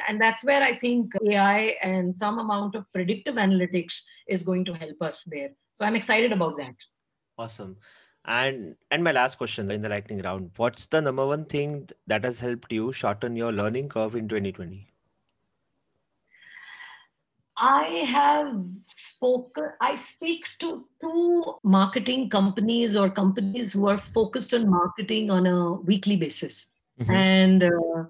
and 0.08 0.22
that's 0.22 0.46
where 0.48 0.64
i 0.64 0.78
think 0.82 1.12
ai 1.30 1.76
and 1.88 2.18
some 2.18 2.40
amount 2.40 2.76
of 2.76 2.86
predictive 2.94 3.36
analytics 3.36 3.96
is 4.36 4.44
going 4.50 4.64
to 4.70 4.74
help 4.84 5.02
us 5.02 5.24
there 5.34 5.50
so 5.74 5.86
i'm 5.86 5.98
excited 5.98 6.32
about 6.32 6.56
that 6.58 6.76
Awesome. 7.38 7.78
And 8.26 8.76
and 8.92 9.04
my 9.04 9.12
last 9.12 9.38
question 9.38 9.72
in 9.72 9.82
the 9.82 9.90
lightning 9.90 10.22
round, 10.22 10.52
what's 10.58 10.86
the 10.88 11.02
number 11.02 11.26
one 11.26 11.46
thing 11.46 11.90
that 12.08 12.24
has 12.24 12.40
helped 12.40 12.72
you 12.72 12.92
shorten 12.94 13.36
your 13.36 13.52
learning 13.52 13.90
curve 13.90 14.16
in 14.16 14.28
2020? 14.28 14.88
I 17.58 17.84
have 18.06 18.56
spoken, 18.96 19.72
I 19.82 19.96
speak 19.96 20.46
to 20.60 20.86
two 21.00 21.56
marketing 21.64 22.30
companies 22.30 22.96
or 22.96 23.10
companies 23.10 23.74
who 23.74 23.88
are 23.88 23.98
focused 23.98 24.54
on 24.54 24.70
marketing 24.70 25.30
on 25.30 25.46
a 25.46 25.74
weekly 25.74 26.16
basis. 26.16 26.68
Mhm. 27.00 27.10
And 27.14 27.64
uh, 27.64 28.04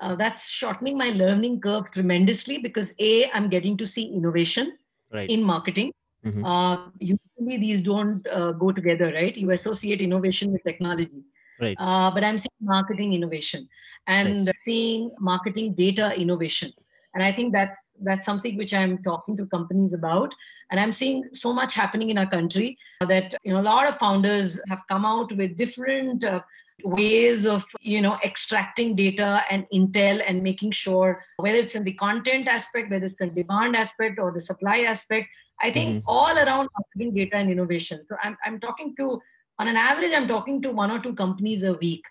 uh, 0.00 0.14
that's 0.16 0.48
shortening 0.48 0.98
my 0.98 1.08
learning 1.08 1.60
curve 1.60 1.90
tremendously 1.90 2.58
because 2.58 2.94
A, 3.00 3.30
I'm 3.30 3.48
getting 3.48 3.76
to 3.78 3.86
see 3.86 4.04
innovation 4.12 4.78
Right. 5.12 5.30
in 5.30 5.42
marketing. 5.42 5.92
Mhm. 6.26 6.44
Uh, 6.44 6.90
usually 6.98 7.56
these 7.58 7.80
don't 7.80 8.26
uh, 8.28 8.52
go 8.52 8.72
together, 8.72 9.12
right? 9.12 9.36
You 9.36 9.50
associate 9.52 10.00
innovation 10.00 10.52
with 10.52 10.62
technology. 10.64 11.22
Right. 11.60 11.76
Uh, 11.78 12.10
but 12.10 12.24
I'm 12.24 12.38
seeing 12.38 12.60
marketing 12.60 13.14
innovation 13.14 13.68
and 14.06 14.44
Nice. 14.44 14.54
seeing 14.64 15.10
marketing 15.18 15.74
data 15.74 16.14
innovation. 16.20 16.72
And 17.14 17.22
I 17.22 17.32
think 17.32 17.52
that's 17.52 17.78
that's 18.02 18.26
something 18.26 18.58
which 18.58 18.74
I'm 18.74 19.02
talking 19.02 19.38
to 19.38 19.46
companies 19.46 19.94
about. 19.94 20.34
And 20.70 20.78
I'm 20.78 20.92
seeing 20.92 21.24
so 21.32 21.52
much 21.52 21.72
happening 21.72 22.10
in 22.10 22.18
our 22.18 22.26
country 22.26 22.76
that 23.00 23.34
you 23.42 23.54
know 23.54 23.60
a 23.60 23.68
lot 23.70 23.88
of 23.88 23.96
founders 23.96 24.60
have 24.68 24.82
come 24.88 25.06
out 25.06 25.32
with 25.32 25.56
different 25.56 26.24
uh, 26.24 26.40
ways 26.84 27.46
of 27.46 27.64
you 27.80 28.00
know 28.00 28.18
extracting 28.24 28.94
data 28.94 29.42
and 29.50 29.66
intel 29.72 30.22
and 30.26 30.42
making 30.42 30.70
sure 30.72 31.22
whether 31.38 31.58
it's 31.58 31.74
in 31.74 31.84
the 31.84 31.94
content 31.94 32.48
aspect, 32.48 32.90
whether 32.90 33.04
it's 33.04 33.16
the 33.16 33.26
demand 33.26 33.76
aspect 33.76 34.18
or 34.18 34.32
the 34.32 34.40
supply 34.40 34.80
aspect. 34.80 35.28
I 35.60 35.70
think 35.72 35.96
Mhm. 35.96 36.02
all 36.06 36.36
around 36.36 36.68
marketing 36.78 37.14
data 37.14 37.36
and 37.36 37.50
innovation. 37.50 38.04
So 38.04 38.16
I'm 38.22 38.36
I'm 38.44 38.60
talking 38.60 38.94
to 38.96 39.20
on 39.58 39.68
an 39.68 39.76
average, 39.76 40.12
I'm 40.12 40.28
talking 40.28 40.60
to 40.62 40.70
one 40.70 40.90
or 40.90 41.00
two 41.00 41.14
companies 41.14 41.62
a 41.62 41.72
week, 41.74 42.04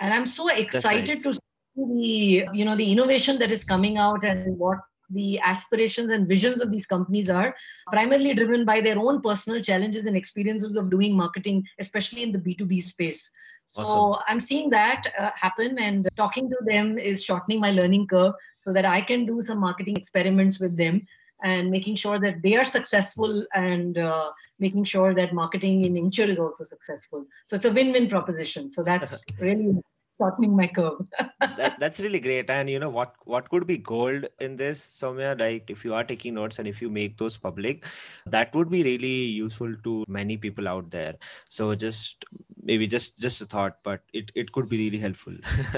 and 0.00 0.14
I'm 0.14 0.26
so 0.26 0.48
excited 0.48 1.08
nice. 1.08 1.22
to 1.22 1.34
see 1.34 1.42
the 1.76 2.56
you 2.56 2.64
know 2.64 2.76
the 2.76 2.90
innovation 2.92 3.38
that 3.40 3.50
is 3.50 3.64
coming 3.64 3.98
out 3.98 4.24
and 4.24 4.56
what 4.56 4.78
the 5.10 5.38
aspirations 5.40 6.10
and 6.10 6.26
visions 6.26 6.60
of 6.60 6.70
these 6.70 6.86
companies 6.86 7.28
are 7.28 7.54
primarily 7.90 8.32
driven 8.34 8.64
by 8.64 8.80
their 8.80 8.98
own 8.98 9.20
personal 9.20 9.60
challenges 9.60 10.06
and 10.06 10.16
experiences 10.16 10.76
of 10.76 10.90
doing 10.90 11.14
marketing 11.14 11.62
especially 11.80 12.22
in 12.22 12.32
the 12.32 12.38
b2b 12.38 12.82
space 12.82 13.30
so 13.72 13.82
Awesome. 13.82 14.22
i'm 14.28 14.40
seeing 14.40 14.70
that 14.70 15.06
uh, 15.18 15.30
happen 15.34 15.78
and 15.78 16.08
talking 16.16 16.48
to 16.48 16.56
them 16.66 16.98
is 16.98 17.24
shortening 17.24 17.60
my 17.60 17.70
learning 17.70 18.06
curve 18.06 18.34
so 18.58 18.72
that 18.72 18.84
i 18.84 19.00
can 19.00 19.26
do 19.26 19.42
some 19.42 19.58
marketing 19.58 19.96
experiments 19.96 20.60
with 20.60 20.76
them 20.76 21.02
and 21.42 21.70
making 21.70 21.96
sure 21.96 22.18
that 22.18 22.40
they 22.42 22.54
are 22.56 22.64
successful 22.64 23.44
and 23.54 23.98
uh, 23.98 24.30
making 24.58 24.84
sure 24.84 25.14
that 25.14 25.34
marketing 25.34 25.84
in 25.84 25.96
Incture 25.96 26.30
is 26.30 26.38
also 26.38 26.64
successful. 26.64 27.26
So 27.46 27.56
it's 27.56 27.64
a 27.64 27.72
win-win 27.72 28.08
proposition. 28.08 28.70
So 28.70 28.82
that's 28.84 29.24
really 29.40 29.74
shortening 30.18 30.54
my 30.56 30.68
curve. 30.68 31.04
that, 31.40 31.78
that's 31.80 31.98
really 32.00 32.20
great. 32.20 32.48
And 32.48 32.70
you 32.70 32.78
know 32.78 32.90
what 32.90 33.14
what 33.24 33.48
could 33.50 33.66
be 33.66 33.78
gold 33.78 34.26
in 34.40 34.56
this, 34.56 34.80
Soumya? 35.00 35.38
Like 35.38 35.68
if 35.68 35.84
you 35.84 35.94
are 35.94 36.04
taking 36.04 36.34
notes 36.34 36.58
and 36.58 36.68
if 36.68 36.80
you 36.80 36.88
make 36.88 37.18
those 37.18 37.36
public, 37.36 37.84
that 38.26 38.54
would 38.54 38.70
be 38.70 38.82
really 38.84 39.18
useful 39.42 39.74
to 39.84 40.04
many 40.06 40.36
people 40.36 40.68
out 40.68 40.90
there. 40.90 41.16
So 41.48 41.74
just 41.74 42.24
maybe 42.62 42.86
just 42.86 43.18
just 43.18 43.40
a 43.40 43.46
thought, 43.46 43.78
but 43.82 44.02
it, 44.12 44.30
it 44.34 44.52
could 44.52 44.68
be 44.68 44.78
really 44.78 44.98
helpful. 44.98 45.32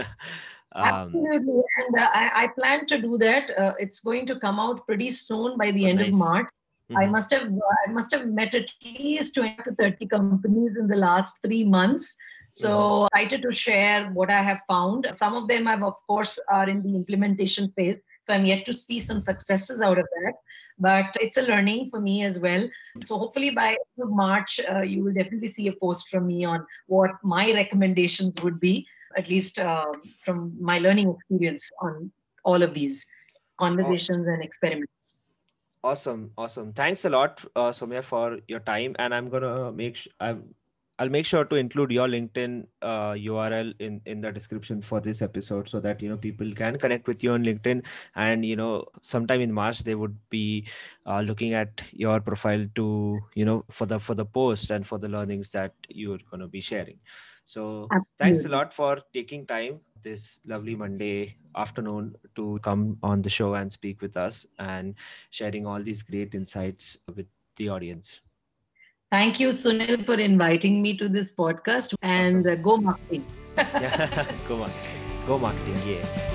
um, 0.73 0.85
Absolutely, 0.85 1.63
and 1.79 1.99
uh, 1.99 2.11
I, 2.13 2.45
I 2.45 2.49
plan 2.49 2.87
to 2.87 3.01
do 3.01 3.19
that. 3.19 3.51
Uh, 3.59 3.73
it's 3.79 4.01
going 4.01 4.27
to 4.27 4.39
come 4.39 4.61
out 4.61 4.87
pretty 4.87 5.11
soon 5.11 5.57
by 5.57 5.71
the 5.73 5.87
oh, 5.87 5.89
end 5.89 5.99
nice. 5.99 6.09
of 6.09 6.15
March. 6.15 6.49
Mm-hmm. 6.91 6.99
I 6.99 7.07
must 7.07 7.31
have 7.33 7.49
I 7.87 7.91
must 7.91 8.13
have 8.13 8.27
met 8.27 8.55
at 8.55 8.71
least 8.85 9.35
20 9.35 9.57
to 9.65 9.75
30 9.75 10.07
companies 10.07 10.77
in 10.79 10.87
the 10.87 10.97
last 10.97 11.41
three 11.43 11.65
months. 11.65 12.17
So 12.51 13.07
excited 13.07 13.43
to 13.43 13.51
share 13.51 14.11
what 14.11 14.31
I 14.31 14.41
have 14.41 14.61
found. 14.69 15.09
Some 15.11 15.35
of 15.35 15.49
them 15.49 15.67
I've 15.67 15.83
of 15.83 15.95
course, 16.07 16.39
are 16.49 16.69
in 16.69 16.83
the 16.83 16.95
implementation 16.95 17.73
phase. 17.75 17.99
So 18.27 18.33
I'm 18.33 18.47
yet 18.47 18.65
to 18.67 18.73
see 18.73 19.01
some 19.01 19.21
successes 19.21 19.83
out 19.83 19.99
of 19.99 20.07
that, 20.17 20.33
but 20.79 21.17
it's 21.21 21.37
a 21.37 21.43
learning 21.43 21.91
for 21.91 22.01
me 22.01 22.23
as 22.23 22.39
well. 22.39 22.69
So 23.03 23.19
hopefully 23.19 23.51
by 23.51 23.77
March, 23.99 24.61
uh, 24.71 24.81
you 24.81 25.05
will 25.05 25.13
definitely 25.13 25.49
see 25.49 25.69
a 25.69 25.73
post 25.73 26.09
from 26.09 26.27
me 26.27 26.45
on 26.45 26.67
what 26.87 27.11
my 27.23 27.53
recommendations 27.53 28.43
would 28.43 28.61
be, 28.61 28.87
at 29.17 29.29
least 29.29 29.59
uh, 29.59 29.93
from 30.25 30.57
my 30.59 30.79
learning 30.79 31.11
experience 31.11 31.69
on 31.83 32.11
all 32.45 32.63
of 32.63 32.73
these 32.73 33.07
conversations 33.59 34.27
and 34.27 34.43
experiments. 34.43 34.91
Awesome, 35.83 36.31
awesome. 36.39 36.73
Thanks 36.73 37.05
a 37.05 37.11
lot, 37.11 37.45
uh, 37.55 37.71
Soumya, 37.71 38.03
for 38.03 38.39
your 38.49 38.61
time. 38.61 38.97
And 38.99 39.15
I'm 39.15 39.29
gonna 39.29 39.71
make 39.71 39.97
sure 39.97 40.13
I'm 40.19 40.55
I'll 40.99 41.09
make 41.09 41.27
sure 41.27 41.45
to 41.45 41.57
include 41.57 41.91
your 41.91 42.07
LinkedIn 42.07 42.67
uh, 42.81 43.13
URL 43.13 43.75
in 43.81 44.01
in 44.07 44.21
the 44.21 44.31
description 44.31 44.81
for 44.81 45.01
this 45.01 45.23
episode 45.23 45.69
so 45.69 45.81
that 45.81 46.01
you 46.01 46.09
know 46.09 46.17
people 46.17 46.53
can 46.53 46.79
connect 46.79 47.09
with 47.09 47.25
you 47.25 47.33
on 47.33 47.45
LinkedIn 47.45 47.85
and 48.15 48.45
you 48.45 48.57
know 48.57 48.87
sometime 49.03 49.41
in 49.41 49.53
March 49.53 49.83
they 49.83 49.97
would 49.97 50.17
be 50.31 50.67
uh, 51.07 51.21
looking 51.21 51.55
at 51.55 51.83
your 51.93 52.21
profile 52.21 52.67
to 52.77 53.21
you 53.35 53.45
know 53.45 53.65
for 53.71 53.87
the 53.87 53.99
for 53.99 54.15
the 54.15 54.25
post 54.25 54.71
and 54.71 54.87
for 54.87 54.99
the 54.99 55.09
learnings 55.09 55.51
that 55.51 55.75
you're 55.89 56.25
going 56.31 56.41
to 56.41 56.49
be 56.49 56.61
sharing. 56.61 56.99
So 57.47 57.89
Absolutely. 57.91 58.07
thanks 58.19 58.45
a 58.45 58.49
lot 58.49 58.73
for 58.73 59.01
taking 59.13 59.47
time 59.47 59.81
this 60.03 60.41
lovely 60.47 60.77
Monday 60.77 61.37
afternoon 61.57 62.15
to 62.37 62.59
come 62.63 62.99
on 63.03 63.23
the 63.23 63.31
show 63.31 63.55
and 63.55 63.71
speak 63.71 64.01
with 64.01 64.17
us 64.17 64.47
and 64.59 64.95
sharing 65.31 65.67
all 65.67 65.83
these 65.83 66.03
great 66.03 66.35
insights 66.35 66.99
with 67.15 67.27
the 67.57 67.69
audience. 67.69 68.21
Thank 69.15 69.39
you, 69.39 69.51
Sunil, 69.51 70.05
for 70.05 70.15
inviting 70.15 70.83
me 70.83 70.97
to 70.99 71.09
this 71.09 71.31
podcast 71.33 71.95
and 72.03 72.45
awesome. 72.45 72.59
uh, 72.59 72.63
go 72.63 72.77
marketing. 72.79 73.25
yeah, 73.57 74.27
go 74.49 74.57
marketing. 74.57 75.01
Go 75.25 75.39
marketing, 75.39 75.81
yeah. 75.87 76.34